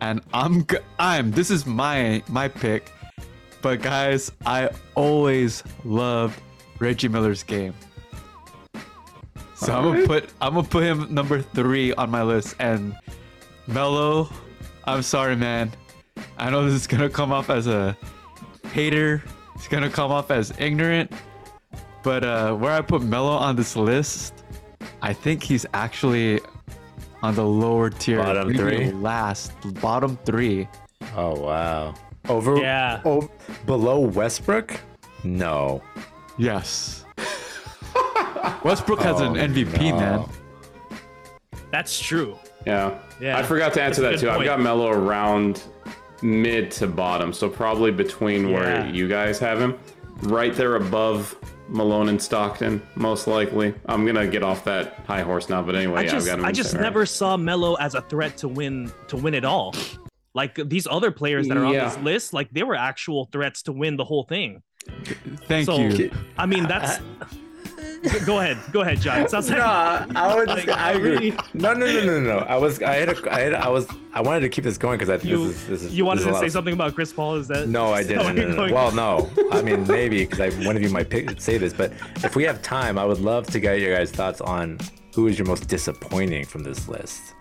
[0.00, 0.64] and I'm
[0.98, 2.92] I'm this is my my pick.
[3.60, 6.40] But guys, I always loved
[6.78, 7.74] Reggie Miller's game.
[9.56, 12.54] So I'm gonna put I'm gonna put him number three on my list.
[12.60, 12.96] And
[13.66, 14.30] Melo,
[14.84, 15.72] I'm sorry, man.
[16.38, 17.96] I know this is gonna come off as a
[18.72, 19.22] hater.
[19.56, 21.10] It's gonna come off as ignorant.
[22.04, 24.44] But uh, where I put Melo on this list,
[25.02, 26.40] I think he's actually
[27.22, 28.18] on the lower tier.
[28.18, 28.90] Bottom Maybe three?
[28.92, 30.68] Last, bottom three.
[31.16, 31.94] Oh wow.
[32.28, 32.56] Over.
[32.58, 33.00] Yeah.
[33.04, 33.28] Oh,
[33.66, 34.78] below Westbrook?
[35.24, 35.82] No.
[36.36, 37.04] Yes.
[38.64, 39.96] Westbrook has an Oh, MVP, no.
[39.98, 40.24] man.
[41.70, 42.36] That's true.
[42.66, 42.98] Yeah.
[43.20, 43.38] Yeah.
[43.38, 44.40] I forgot to answer That's that good too.
[44.40, 45.62] I've got Melo around
[46.22, 49.78] mid to bottom, so probably between where you guys have him,
[50.22, 51.36] right there above
[51.68, 53.74] Malone and Stockton, most likely.
[53.86, 56.38] I'm gonna get off that high horse now, but anyway, I yeah, just, I've got
[56.40, 56.44] him.
[56.46, 56.82] I just center.
[56.82, 59.74] never saw Melo as a threat to win to win it all.
[60.34, 61.84] Like these other players that are Yeah.
[61.84, 64.62] on this list, like they were actual threats to win the whole thing.
[65.46, 66.10] Thank So you.
[66.36, 67.00] I mean, that's.
[68.26, 69.22] Go ahead, go ahead, John.
[69.22, 70.48] It sounds like No, I would.
[70.48, 71.10] Like, I agree.
[71.10, 71.30] really?
[71.54, 72.38] No, no, no, no, no.
[72.38, 72.80] I was.
[72.82, 73.08] I had.
[73.08, 73.54] A, I had.
[73.54, 73.86] I was.
[74.14, 75.66] I wanted to keep this going because I think you, this is.
[75.68, 77.34] This is you wanted this is to say of- something about Chris Paul.
[77.36, 78.24] Is that No, I didn't.
[78.24, 78.74] where No, no, no.
[78.74, 79.30] Well, no.
[79.52, 81.92] I mean, maybe because one of you might pick, say this, but
[82.24, 84.78] if we have time, I would love to get your guys' thoughts on
[85.14, 87.34] who is your most disappointing from this list?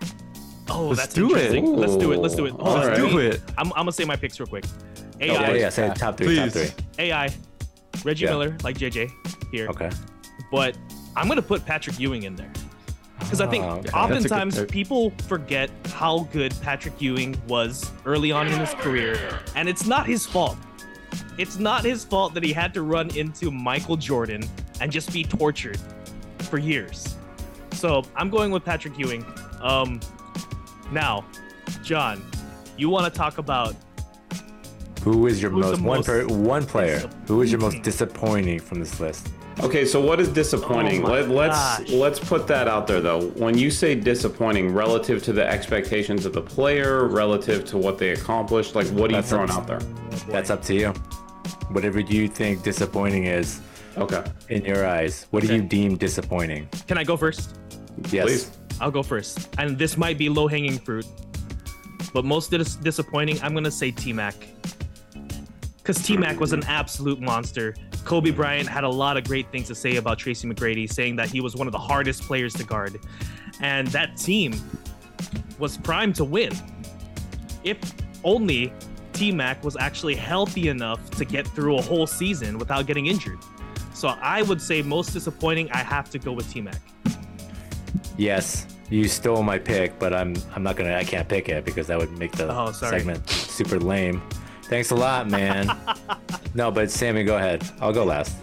[0.70, 1.64] Oh, Let's that's do it.
[1.64, 2.18] Let's do it.
[2.20, 2.52] Let's do it.
[2.54, 2.98] Hold on, Alright.
[3.00, 3.42] let me- Do it.
[3.58, 4.66] I'm, I'm gonna say my picks real quick.
[5.22, 6.72] AI, Oh, yeah, say top three, top Please.
[6.72, 6.86] three.
[7.06, 7.30] AI,
[8.04, 8.32] Reggie Yeah.
[8.32, 9.10] Miller, like JJ
[9.52, 9.68] here.
[9.70, 9.90] Okay.
[10.52, 10.78] But
[11.16, 12.52] I'm gonna put Patrick Ewing in there
[13.20, 13.90] because I think Oh, okay.
[13.90, 19.86] Oftentimes people forget how good Patrick Ewing was early on in his career, and it's
[19.86, 20.58] not his fault.
[21.38, 24.44] It's not his fault that he had to run into Michael Jordan
[24.80, 25.80] and just be tortured
[26.40, 27.16] for years.
[27.72, 29.26] So I'm going with Patrick Ewing.
[29.62, 30.00] Um,
[30.92, 31.26] now,
[31.84, 32.24] John,
[32.78, 33.76] you want to talk about
[35.02, 37.10] Who is your Who's most one per one player?
[37.28, 39.30] Who is your most disappointing from this list?
[39.60, 41.04] Okay, so what is disappointing?
[41.04, 41.90] Oh my Let, let's gosh.
[41.90, 43.28] let's put that out there though.
[43.30, 48.12] When you say disappointing, relative to the expectations of the player, relative to what they
[48.12, 49.80] accomplished, like what are you throwing up- out there?
[50.30, 50.90] That's up to you.
[51.72, 53.62] Whatever you think disappointing is
[53.98, 56.70] Okay, in your eyes, what do you deem disappointing?
[56.88, 57.58] Can I go first?
[58.12, 58.26] Yes.
[58.26, 58.58] please.
[58.80, 59.50] I'll go first.
[59.58, 61.08] And this might be low hanging fruit.
[62.14, 64.36] But most dis- disappointing, I'm going to say T Mac.
[65.78, 66.70] Because T Mac was an mm.
[66.70, 67.76] absolute monster.
[68.08, 71.28] Kobe Bryant had a lot of great things to say about Tracy McGrady, saying that
[71.30, 73.02] he was one of the hardest players to guard.
[73.60, 74.54] And that team
[75.60, 76.54] was primed to win.
[77.66, 77.78] If
[78.24, 78.72] only
[79.12, 83.40] T Mac was actually healthy enough to get through a whole season without getting injured.
[83.94, 86.80] So I would say most disappointing, I have to go with T Mac.
[88.16, 88.68] Yes.
[88.90, 91.98] You stole my pick, but I'm I'm not gonna I can't pick it because that
[91.98, 94.22] would make the Oh, segment super lame.
[94.64, 95.68] Thanks a lot, man.
[96.58, 97.64] no, but Sammy, go ahead.
[97.80, 98.36] I'll go last.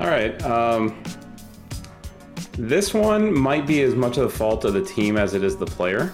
[0.00, 0.40] All right.
[0.42, 1.00] Um,
[2.54, 5.56] this one might be as much of the fault of the team as it is
[5.56, 6.12] the player.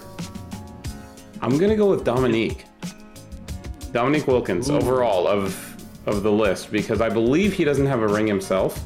[1.41, 2.67] I'm gonna go with Dominique.
[3.91, 5.59] Dominique Wilkins overall of
[6.07, 8.79] of the list because I believe he doesn't have a ring himself.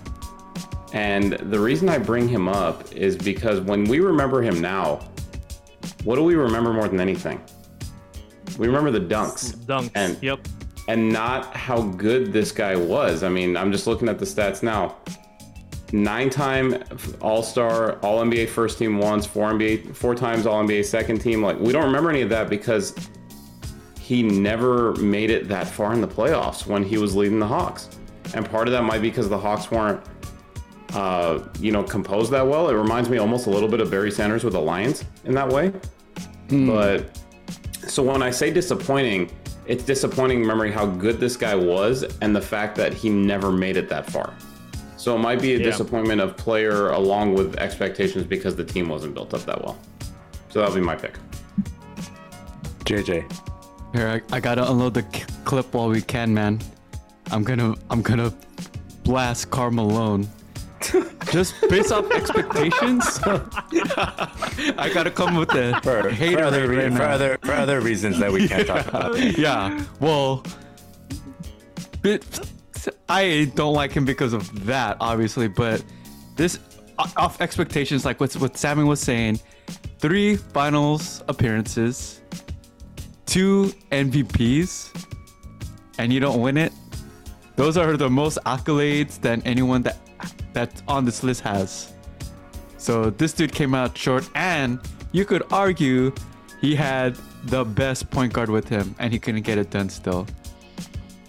[0.93, 5.01] And the reason I bring him up is because when we remember him now,
[6.05, 7.41] what do we remember more than anything?
[8.59, 9.91] We remember the dunks Dunks.
[9.97, 10.39] And- yep.
[10.89, 13.23] And not how good this guy was.
[13.23, 14.97] I mean, I'm just looking at the stats now.
[15.93, 16.83] Nine time
[17.21, 21.43] All Star, All NBA first team once, four NBA, four times All NBA second team.
[21.43, 22.95] Like, we don't remember any of that because
[24.01, 27.91] he never made it that far in the playoffs when he was leading the Hawks.
[28.35, 30.03] And part of that might be because the Hawks weren't,
[30.95, 32.69] uh, you know, composed that well.
[32.71, 35.49] It reminds me almost a little bit of Barry Sanders with the Lions in that
[35.49, 35.73] way.
[36.49, 37.19] But
[37.87, 39.31] so when I say disappointing,
[39.69, 43.77] it's disappointing remembering how good this guy was and the fact that he never made
[43.77, 44.35] it that far.
[44.97, 45.65] So it might be a Yeah.
[45.65, 49.79] disappointment of player along with expectations because the team wasn't built up that well.
[50.49, 51.15] So that'll be my pick.
[52.85, 53.31] JJ.
[53.95, 56.61] Here, I, I gotta unload the c- clip while we can, man.
[57.31, 58.33] I'm gonna, I'm gonna
[59.05, 60.27] blast Karl Malone.
[61.31, 66.97] Just based off expectations, I gotta come with the For, for, hater other, right re-
[66.97, 69.19] for, other, for other reasons that we can't talk about.
[69.39, 69.85] yeah.
[70.01, 70.43] Well,
[72.01, 72.41] bit,
[73.09, 75.49] I don't like him because of that, obviously.
[75.49, 75.85] But
[76.37, 76.59] this
[76.99, 79.39] off expectations, like what what Sammy was saying,
[79.99, 82.23] three finals appearances,
[83.27, 85.07] two MVPs,
[85.99, 86.73] and you don't win it.
[87.57, 89.99] Those are the most accolades than anyone that
[90.53, 91.93] that's on this list has.
[92.77, 94.81] So this dude came out short, and
[95.13, 96.13] you could argue
[96.61, 100.27] he had the best point guard with him, and he couldn't get it done still.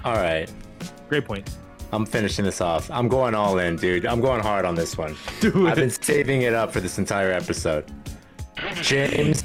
[0.04, 0.52] All right.
[1.08, 1.50] Great point.
[1.92, 2.90] I'm finishing this off.
[2.92, 4.06] I'm going all in, dude.
[4.06, 5.16] I'm going hard on this one.
[5.40, 7.92] Do I've been saving it up for this entire episode.
[8.76, 9.44] James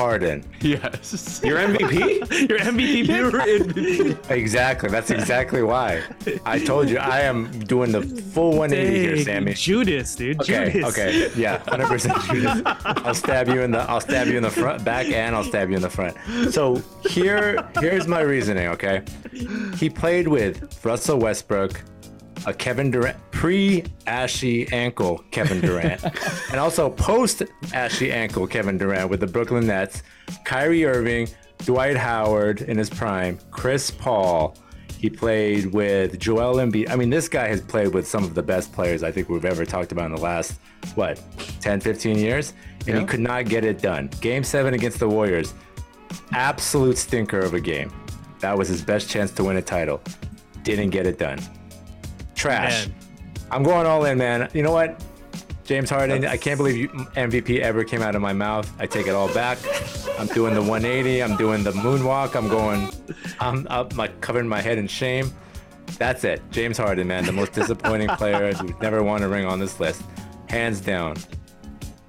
[0.00, 0.42] Harden.
[0.62, 1.42] Yes.
[1.44, 2.48] Your MVP?
[2.48, 3.06] Your MVP?
[3.06, 4.30] You're MVP.
[4.30, 4.88] Exactly.
[4.88, 6.02] That's exactly why.
[6.46, 9.52] I told you I am doing the full 180 here, Sammy.
[9.52, 10.40] Judas, dude.
[10.40, 10.98] Okay, Judas.
[10.98, 12.62] okay, yeah, hundred percent Judas.
[12.64, 15.68] I'll stab you in the, I'll stab you in the front, back, and I'll stab
[15.68, 16.16] you in the front.
[16.50, 18.68] So here, here's my reasoning.
[18.68, 19.02] Okay,
[19.76, 21.82] he played with Russell Westbrook,
[22.46, 26.02] a Kevin Durant, pre-ashy ankle Kevin Durant,
[26.50, 30.02] and also post-ashy ankle Kevin Durant with the Brooklyn Nets,
[30.44, 31.28] Kyrie Irving,
[31.58, 34.56] Dwight Howard in his prime, Chris Paul.
[34.98, 36.90] He played with Joel Embiid.
[36.90, 39.46] I mean, this guy has played with some of the best players I think we've
[39.46, 40.60] ever talked about in the last,
[40.94, 41.22] what,
[41.60, 42.52] 10, 15 years?
[42.86, 44.10] And he could not get it done.
[44.20, 45.54] Game seven against the Warriors,
[46.32, 47.92] absolute stinker of a game.
[48.40, 50.02] That was his best chance to win a title.
[50.62, 51.38] Didn't get it done.
[52.40, 52.86] Trash.
[52.86, 52.94] Man.
[53.50, 54.48] I'm going all in, man.
[54.54, 55.04] You know what?
[55.64, 58.68] James Harden, I can't believe you, MVP ever came out of my mouth.
[58.80, 59.58] I take it all back.
[60.18, 61.22] I'm doing the 180.
[61.22, 62.34] I'm doing the moonwalk.
[62.34, 62.90] I'm going.
[63.40, 65.30] I'm up, my covering my head in shame.
[65.98, 66.40] That's it.
[66.50, 70.02] James Harden, man, the most disappointing player who's never won a ring on this list,
[70.48, 71.16] hands down.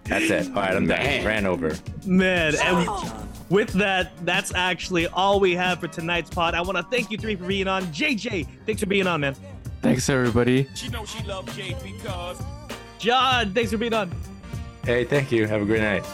[0.06, 0.48] That's it.
[0.48, 0.98] All right, I'm done.
[0.98, 1.26] Man.
[1.26, 1.76] Ran over.
[2.06, 3.28] Man, and oh.
[3.50, 6.56] with that, that's actually all we have for tonight's pod.
[6.56, 7.84] I want to thank you three for being on.
[7.88, 9.36] JJ, thanks for being on, man.
[9.82, 10.68] Thanks, everybody.
[10.76, 12.42] She know she love Jay because
[13.00, 14.12] John, thanks for being on.
[14.84, 15.48] Hey, thank you.
[15.48, 16.06] Have a great night.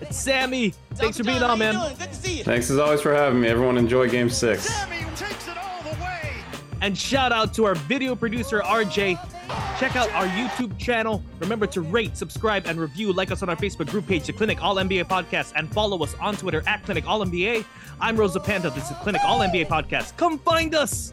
[0.00, 1.74] It's Sammy, thanks for being on, man.
[1.98, 2.44] Good to see you.
[2.44, 3.48] Thanks as always for having me.
[3.48, 4.68] Everyone enjoy game six.
[5.16, 6.32] takes it all the way.
[6.80, 9.18] And shout out to our video producer, RJ.
[9.78, 11.22] Check out our YouTube channel.
[11.40, 13.12] Remember to rate, subscribe, and review.
[13.12, 16.14] Like us on our Facebook group page, The Clinic All NBA Podcast, and follow us
[16.20, 17.64] on Twitter at Clinic All NBA.
[18.00, 18.70] I'm Rosa Panda.
[18.70, 20.16] This is Clinic All NBA Podcast.
[20.16, 21.12] Come find us